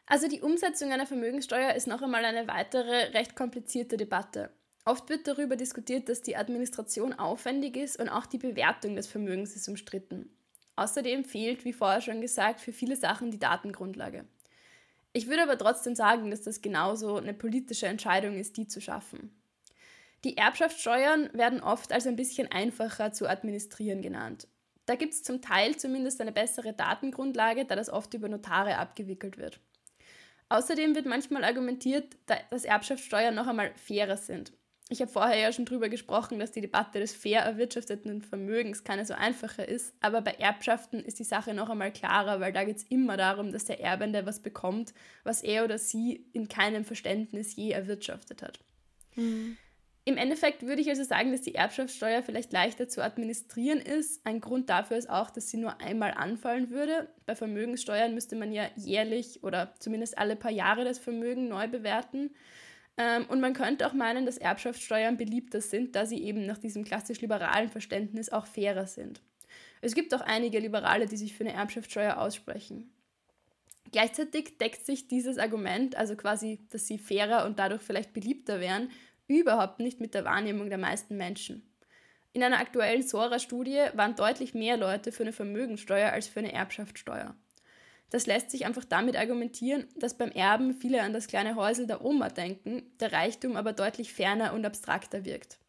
Also 0.09 0.27
die 0.27 0.41
Umsetzung 0.41 0.91
einer 0.91 1.05
Vermögenssteuer 1.05 1.75
ist 1.75 1.85
noch 1.85 2.01
einmal 2.01 2.25
eine 2.25 2.47
weitere 2.47 3.11
recht 3.13 3.35
komplizierte 3.35 3.95
Debatte. 3.95 4.49
Oft 4.83 5.07
wird 5.07 5.27
darüber 5.27 5.55
diskutiert, 5.55 6.09
dass 6.09 6.23
die 6.23 6.35
Administration 6.35 7.13
aufwendig 7.13 7.77
ist 7.77 7.99
und 7.99 8.09
auch 8.09 8.25
die 8.25 8.39
Bewertung 8.39 8.95
des 8.95 9.05
Vermögens 9.05 9.55
ist 9.55 9.69
umstritten. 9.69 10.35
Außerdem 10.77 11.25
fehlt, 11.25 11.63
wie 11.63 11.73
vorher 11.73 12.01
schon 12.01 12.21
gesagt, 12.21 12.59
für 12.59 12.73
viele 12.73 12.95
Sachen 12.95 13.29
die 13.29 13.37
Datengrundlage. 13.37 14.25
Ich 15.13 15.27
würde 15.27 15.43
aber 15.43 15.59
trotzdem 15.59 15.93
sagen, 15.93 16.31
dass 16.31 16.41
das 16.41 16.63
genauso 16.63 17.17
eine 17.17 17.35
politische 17.35 17.85
Entscheidung 17.85 18.35
ist, 18.35 18.57
die 18.57 18.65
zu 18.65 18.81
schaffen. 18.81 19.39
Die 20.23 20.37
Erbschaftssteuern 20.37 21.29
werden 21.33 21.61
oft 21.61 21.93
als 21.93 22.07
ein 22.07 22.15
bisschen 22.15 22.51
einfacher 22.51 23.13
zu 23.13 23.29
administrieren 23.29 24.01
genannt. 24.01 24.47
Da 24.87 24.95
gibt 24.95 25.13
es 25.13 25.21
zum 25.21 25.39
Teil 25.43 25.75
zumindest 25.77 26.19
eine 26.19 26.31
bessere 26.31 26.73
Datengrundlage, 26.73 27.65
da 27.65 27.75
das 27.75 27.91
oft 27.91 28.15
über 28.15 28.27
Notare 28.27 28.79
abgewickelt 28.79 29.37
wird. 29.37 29.59
Außerdem 30.49 30.95
wird 30.95 31.05
manchmal 31.05 31.43
argumentiert, 31.43 32.17
dass 32.49 32.65
Erbschaftssteuern 32.65 33.35
noch 33.35 33.47
einmal 33.47 33.71
fairer 33.75 34.17
sind. 34.17 34.51
Ich 34.91 35.01
habe 35.01 35.12
vorher 35.12 35.38
ja 35.38 35.53
schon 35.53 35.65
darüber 35.65 35.88
gesprochen, 35.88 36.39
dass 36.39 36.51
die 36.51 36.62
Debatte 36.62 36.99
des 36.99 37.13
fair 37.13 37.41
erwirtschafteten 37.41 38.23
Vermögens 38.23 38.83
keine 38.83 39.05
so 39.05 39.13
einfache 39.13 39.62
ist, 39.62 39.93
aber 40.01 40.21
bei 40.21 40.31
Erbschaften 40.31 41.05
ist 41.05 41.19
die 41.19 41.23
Sache 41.23 41.53
noch 41.53 41.69
einmal 41.69 41.93
klarer, 41.93 42.39
weil 42.39 42.51
da 42.51 42.63
geht 42.63 42.77
es 42.77 42.83
immer 42.85 43.15
darum, 43.15 43.51
dass 43.51 43.65
der 43.65 43.79
Erbende 43.81 44.25
was 44.25 44.39
bekommt, 44.39 44.95
was 45.23 45.43
er 45.43 45.63
oder 45.63 45.77
sie 45.77 46.25
in 46.33 46.47
keinem 46.47 46.85
Verständnis 46.85 47.55
je 47.55 47.69
erwirtschaftet 47.69 48.41
hat. 48.41 48.59
Mhm. 49.15 49.57
Im 50.09 50.17
Endeffekt 50.17 50.65
würde 50.65 50.81
ich 50.81 50.89
also 50.89 51.03
sagen, 51.03 51.31
dass 51.31 51.43
die 51.43 51.53
Erbschaftssteuer 51.53 52.23
vielleicht 52.23 52.51
leichter 52.51 52.89
zu 52.89 53.03
administrieren 53.03 53.77
ist. 53.77 54.25
Ein 54.25 54.41
Grund 54.41 54.67
dafür 54.67 54.97
ist 54.97 55.07
auch, 55.07 55.29
dass 55.29 55.49
sie 55.49 55.57
nur 55.57 55.79
einmal 55.81 56.15
anfallen 56.15 56.71
würde. 56.71 57.07
Bei 57.27 57.35
Vermögenssteuern 57.35 58.15
müsste 58.15 58.35
man 58.35 58.51
ja 58.51 58.71
jährlich 58.75 59.43
oder 59.43 59.75
zumindest 59.77 60.17
alle 60.17 60.35
paar 60.35 60.49
Jahre 60.49 60.83
das 60.83 60.97
Vermögen 60.97 61.47
neu 61.47 61.67
bewerten. 61.67 62.31
Ähm, 62.97 63.27
und 63.29 63.39
man 63.39 63.53
könnte 63.53 63.85
auch 63.85 63.93
meinen, 63.93 64.25
dass 64.25 64.39
Erbschaftssteuern 64.39 65.15
beliebter 65.15 65.61
sind, 65.61 65.95
da 65.95 66.07
sie 66.07 66.23
eben 66.23 66.47
nach 66.47 66.57
diesem 66.57 66.83
klassisch 66.83 67.21
liberalen 67.21 67.69
Verständnis 67.69 68.31
auch 68.31 68.47
fairer 68.47 68.87
sind. 68.87 69.21
Es 69.81 69.93
gibt 69.93 70.11
auch 70.15 70.21
einige 70.21 70.57
Liberale, 70.57 71.05
die 71.05 71.17
sich 71.17 71.35
für 71.35 71.43
eine 71.43 71.53
Erbschaftssteuer 71.53 72.17
aussprechen. 72.17 72.91
Gleichzeitig 73.91 74.57
deckt 74.57 74.85
sich 74.85 75.07
dieses 75.07 75.37
Argument, 75.37 75.95
also 75.95 76.15
quasi, 76.15 76.59
dass 76.69 76.85
sie 76.85 76.97
fairer 76.99 77.45
und 77.45 77.57
dadurch 77.57 77.81
vielleicht 77.81 78.13
beliebter 78.13 78.59
wären, 78.59 78.89
überhaupt 79.29 79.79
nicht 79.79 80.01
mit 80.01 80.13
der 80.13 80.25
Wahrnehmung 80.25 80.69
der 80.69 80.77
meisten 80.77 81.15
Menschen. 81.15 81.63
In 82.33 82.43
einer 82.43 82.59
aktuellen 82.59 83.03
Sora-Studie 83.03 83.79
waren 83.93 84.15
deutlich 84.15 84.53
mehr 84.53 84.75
Leute 84.75 85.11
für 85.11 85.23
eine 85.23 85.33
Vermögensteuer 85.33 86.11
als 86.11 86.27
für 86.27 86.39
eine 86.39 86.51
Erbschaftssteuer. 86.51 87.35
Das 88.09 88.25
lässt 88.25 88.49
sich 88.51 88.65
einfach 88.65 88.85
damit 88.85 89.15
argumentieren, 89.15 89.87
dass 89.95 90.17
beim 90.17 90.31
Erben 90.31 90.73
viele 90.73 91.01
an 91.01 91.13
das 91.13 91.27
kleine 91.27 91.55
Häusel 91.55 91.85
der 91.85 92.03
Oma 92.03 92.29
denken, 92.29 92.83
der 92.99 93.13
Reichtum 93.13 93.55
aber 93.55 93.73
deutlich 93.73 94.13
ferner 94.13 94.53
und 94.53 94.65
abstrakter 94.65 95.25
wirkt. 95.25 95.59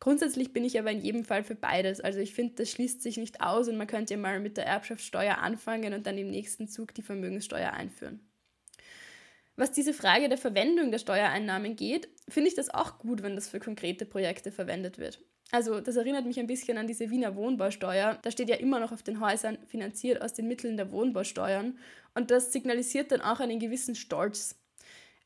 Grundsätzlich 0.00 0.52
bin 0.52 0.64
ich 0.64 0.78
aber 0.78 0.92
in 0.92 1.00
jedem 1.00 1.24
Fall 1.24 1.42
für 1.42 1.56
beides. 1.56 2.00
Also 2.00 2.20
ich 2.20 2.34
finde, 2.34 2.54
das 2.56 2.70
schließt 2.70 3.02
sich 3.02 3.16
nicht 3.16 3.40
aus 3.40 3.68
und 3.68 3.76
man 3.76 3.86
könnte 3.86 4.14
ja 4.14 4.20
mal 4.20 4.38
mit 4.38 4.56
der 4.56 4.66
Erbschaftssteuer 4.66 5.38
anfangen 5.38 5.94
und 5.94 6.06
dann 6.06 6.18
im 6.18 6.30
nächsten 6.30 6.68
Zug 6.68 6.94
die 6.94 7.02
Vermögenssteuer 7.02 7.72
einführen. 7.72 8.27
Was 9.58 9.72
diese 9.72 9.92
Frage 9.92 10.28
der 10.28 10.38
Verwendung 10.38 10.92
der 10.92 11.00
Steuereinnahmen 11.00 11.74
geht, 11.74 12.08
finde 12.28 12.48
ich 12.48 12.54
das 12.54 12.72
auch 12.72 13.00
gut, 13.00 13.24
wenn 13.24 13.34
das 13.34 13.48
für 13.48 13.58
konkrete 13.58 14.06
Projekte 14.06 14.52
verwendet 14.52 14.98
wird. 14.98 15.18
Also 15.50 15.80
das 15.80 15.96
erinnert 15.96 16.26
mich 16.26 16.38
ein 16.38 16.46
bisschen 16.46 16.78
an 16.78 16.86
diese 16.86 17.10
Wiener 17.10 17.34
Wohnbausteuer. 17.34 18.20
Da 18.22 18.30
steht 18.30 18.50
ja 18.50 18.54
immer 18.54 18.78
noch 18.78 18.92
auf 18.92 19.02
den 19.02 19.18
Häusern 19.18 19.58
finanziert 19.66 20.22
aus 20.22 20.32
den 20.32 20.46
Mitteln 20.46 20.76
der 20.76 20.92
Wohnbausteuern 20.92 21.76
und 22.14 22.30
das 22.30 22.52
signalisiert 22.52 23.10
dann 23.10 23.20
auch 23.20 23.40
einen 23.40 23.58
gewissen 23.58 23.96
Stolz. 23.96 24.54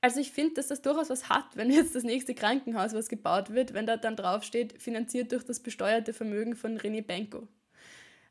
Also 0.00 0.18
ich 0.18 0.32
finde, 0.32 0.54
dass 0.54 0.68
das 0.68 0.80
durchaus 0.80 1.10
was 1.10 1.28
hat, 1.28 1.54
wenn 1.54 1.70
jetzt 1.70 1.94
das 1.94 2.02
nächste 2.02 2.34
Krankenhaus, 2.34 2.94
was 2.94 3.10
gebaut 3.10 3.50
wird, 3.50 3.74
wenn 3.74 3.84
da 3.84 3.98
dann 3.98 4.16
draufsteht, 4.16 4.80
finanziert 4.80 5.32
durch 5.32 5.44
das 5.44 5.60
besteuerte 5.60 6.14
Vermögen 6.14 6.56
von 6.56 6.78
René 6.78 7.02
Benko. 7.02 7.48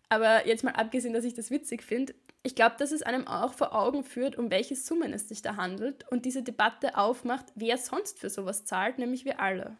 Aber 0.09 0.47
jetzt 0.47 0.63
mal 0.63 0.71
abgesehen, 0.71 1.13
dass 1.13 1.25
ich 1.25 1.35
das 1.35 1.51
witzig 1.51 1.83
finde, 1.83 2.15
ich 2.43 2.55
glaube, 2.55 2.75
dass 2.79 2.91
es 2.91 3.03
einem 3.03 3.27
auch 3.27 3.53
vor 3.53 3.75
Augen 3.75 4.03
führt, 4.03 4.37
um 4.37 4.49
welche 4.49 4.75
Summen 4.75 5.13
es 5.13 5.29
sich 5.29 5.41
da 5.41 5.55
handelt 5.57 6.05
und 6.09 6.25
diese 6.25 6.43
Debatte 6.43 6.97
aufmacht, 6.97 7.45
wer 7.55 7.77
sonst 7.77 8.19
für 8.19 8.29
sowas 8.29 8.65
zahlt, 8.65 8.97
nämlich 8.97 9.25
wir 9.25 9.39
alle. 9.39 9.77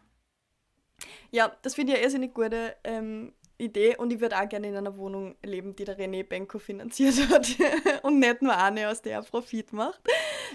Ja, 1.30 1.56
das 1.62 1.74
finde 1.74 1.92
ich 1.92 1.98
eine 1.98 2.04
irrsinnig 2.04 2.34
gute 2.34 2.76
ähm, 2.84 3.32
Idee 3.58 3.96
und 3.96 4.12
ich 4.12 4.20
würde 4.20 4.38
auch 4.38 4.48
gerne 4.48 4.68
in 4.68 4.76
einer 4.76 4.96
Wohnung 4.96 5.36
leben, 5.44 5.74
die 5.74 5.84
der 5.84 5.98
René 5.98 6.24
Benko 6.24 6.58
finanziert 6.58 7.28
hat 7.30 7.48
und 8.02 8.18
nicht 8.18 8.42
nur 8.42 8.56
eine, 8.56 8.88
aus 8.88 9.02
der 9.02 9.14
er 9.14 9.22
Profit 9.22 9.72
macht. 9.72 10.00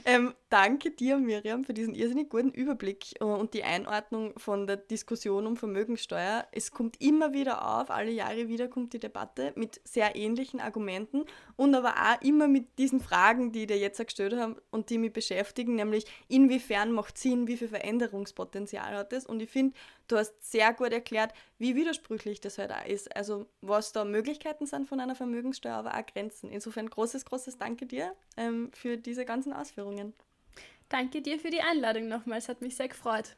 Ähm, 0.05 0.35
danke 0.49 0.91
dir, 0.91 1.17
Miriam, 1.17 1.63
für 1.63 1.73
diesen 1.73 1.95
irrsinnig 1.95 2.29
guten 2.29 2.51
Überblick 2.51 3.15
und 3.19 3.53
die 3.53 3.63
Einordnung 3.63 4.37
von 4.37 4.67
der 4.67 4.77
Diskussion 4.77 5.47
um 5.47 5.57
Vermögenssteuer. 5.57 6.45
Es 6.51 6.71
kommt 6.71 7.01
immer 7.01 7.33
wieder 7.33 7.79
auf, 7.79 7.89
alle 7.89 8.11
Jahre 8.11 8.47
wieder 8.47 8.67
kommt 8.67 8.93
die 8.93 8.99
Debatte 8.99 9.53
mit 9.55 9.81
sehr 9.83 10.15
ähnlichen 10.15 10.59
Argumenten 10.59 11.25
und 11.57 11.75
aber 11.75 11.95
auch 11.95 12.21
immer 12.21 12.47
mit 12.47 12.77
diesen 12.77 13.01
Fragen, 13.01 13.51
die 13.51 13.61
ich 13.61 13.67
dir 13.67 13.77
jetzt 13.77 13.97
gestellt 13.97 14.37
habe 14.37 14.61
und 14.71 14.89
die 14.89 14.97
mich 14.97 15.11
beschäftigen, 15.11 15.75
nämlich 15.75 16.05
inwiefern 16.29 16.93
macht 16.93 17.17
Sinn, 17.17 17.47
wie 17.47 17.57
viel 17.57 17.67
Veränderungspotenzial 17.67 18.95
hat 18.95 19.11
es 19.11 19.25
und 19.25 19.41
ich 19.41 19.49
finde, 19.49 19.75
du 20.07 20.17
hast 20.17 20.33
sehr 20.41 20.73
gut 20.73 20.93
erklärt, 20.93 21.33
wie 21.57 21.75
widersprüchlich 21.75 22.39
das 22.39 22.57
halt 22.57 22.71
auch 22.71 22.85
ist. 22.85 23.13
Also 23.15 23.47
was 23.61 23.91
da 23.91 24.05
Möglichkeiten 24.05 24.65
sind 24.65 24.87
von 24.87 24.99
einer 24.99 25.15
Vermögenssteuer, 25.15 25.75
aber 25.75 25.95
auch 25.95 26.05
Grenzen. 26.05 26.49
Insofern 26.49 26.89
großes, 26.89 27.25
großes 27.25 27.57
Danke 27.57 27.85
dir 27.85 28.13
ähm, 28.37 28.71
für 28.73 28.97
diese 28.97 29.25
ganzen 29.25 29.51
Ausführungen. 29.51 30.13
Danke 30.89 31.21
dir 31.21 31.39
für 31.39 31.49
die 31.49 31.61
Einladung 31.61 32.07
nochmals, 32.07 32.47
hat 32.47 32.61
mich 32.61 32.77
sehr 32.77 32.87
gefreut. 32.87 33.35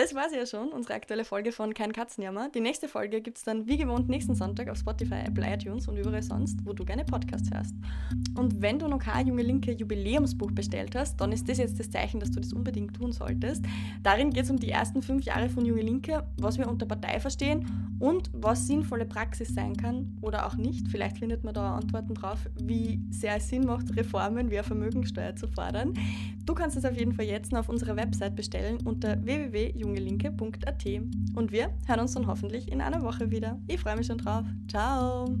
Das 0.00 0.14
war 0.14 0.30
sie 0.30 0.36
ja 0.36 0.46
schon, 0.46 0.70
unsere 0.72 0.94
aktuelle 0.94 1.26
Folge 1.26 1.52
von 1.52 1.74
Kein 1.74 1.92
Katzenjammer. 1.92 2.48
Die 2.48 2.60
nächste 2.60 2.88
Folge 2.88 3.20
gibt 3.20 3.36
es 3.36 3.44
dann 3.44 3.66
wie 3.66 3.76
gewohnt 3.76 4.08
nächsten 4.08 4.34
Sonntag 4.34 4.70
auf 4.70 4.78
Spotify, 4.78 5.26
Apple, 5.26 5.46
iTunes 5.46 5.88
und 5.88 5.98
überall 5.98 6.22
sonst, 6.22 6.58
wo 6.64 6.72
du 6.72 6.86
gerne 6.86 7.04
Podcasts 7.04 7.50
hörst. 7.52 7.74
Und 8.34 8.62
wenn 8.62 8.78
du 8.78 8.88
noch 8.88 9.00
kein 9.00 9.26
Junge 9.26 9.42
Linke 9.42 9.72
Jubiläumsbuch 9.72 10.52
bestellt 10.52 10.96
hast, 10.96 11.20
dann 11.20 11.32
ist 11.32 11.46
das 11.50 11.58
jetzt 11.58 11.78
das 11.78 11.90
Zeichen, 11.90 12.18
dass 12.18 12.30
du 12.30 12.40
das 12.40 12.54
unbedingt 12.54 12.96
tun 12.96 13.12
solltest. 13.12 13.62
Darin 14.02 14.30
geht 14.30 14.44
es 14.44 14.50
um 14.50 14.56
die 14.56 14.70
ersten 14.70 15.02
fünf 15.02 15.22
Jahre 15.24 15.50
von 15.50 15.66
Junge 15.66 15.82
Linke, 15.82 16.26
was 16.38 16.56
wir 16.56 16.66
unter 16.66 16.86
Partei 16.86 17.20
verstehen 17.20 17.66
und 17.98 18.30
was 18.32 18.66
sinnvolle 18.66 19.04
Praxis 19.04 19.54
sein 19.54 19.76
kann 19.76 20.16
oder 20.22 20.46
auch 20.46 20.56
nicht. 20.56 20.88
Vielleicht 20.88 21.18
findet 21.18 21.44
man 21.44 21.52
da 21.52 21.76
Antworten 21.76 22.14
drauf, 22.14 22.38
wie 22.58 23.02
sehr 23.10 23.36
es 23.36 23.50
Sinn 23.50 23.66
macht, 23.66 23.94
Reformen 23.94 24.50
wie 24.50 24.56
eine 24.56 24.64
Vermögensteuer 24.64 25.36
zu 25.36 25.46
fordern. 25.46 25.92
Du 26.46 26.54
kannst 26.54 26.76
es 26.76 26.86
auf 26.86 26.96
jeden 26.96 27.12
Fall 27.12 27.26
jetzt 27.26 27.52
noch 27.52 27.60
auf 27.60 27.68
unserer 27.68 27.96
Website 27.96 28.34
bestellen 28.34 28.78
unter 28.84 29.24
www.jungelinke.at. 29.94 30.84
Und 31.34 31.52
wir 31.52 31.70
hören 31.86 32.00
uns 32.00 32.14
dann 32.14 32.26
hoffentlich 32.26 32.70
in 32.70 32.80
einer 32.80 33.02
Woche 33.02 33.30
wieder. 33.30 33.58
Ich 33.66 33.80
freue 33.80 33.96
mich 33.96 34.06
schon 34.06 34.18
drauf. 34.18 34.44
Ciao! 34.68 35.36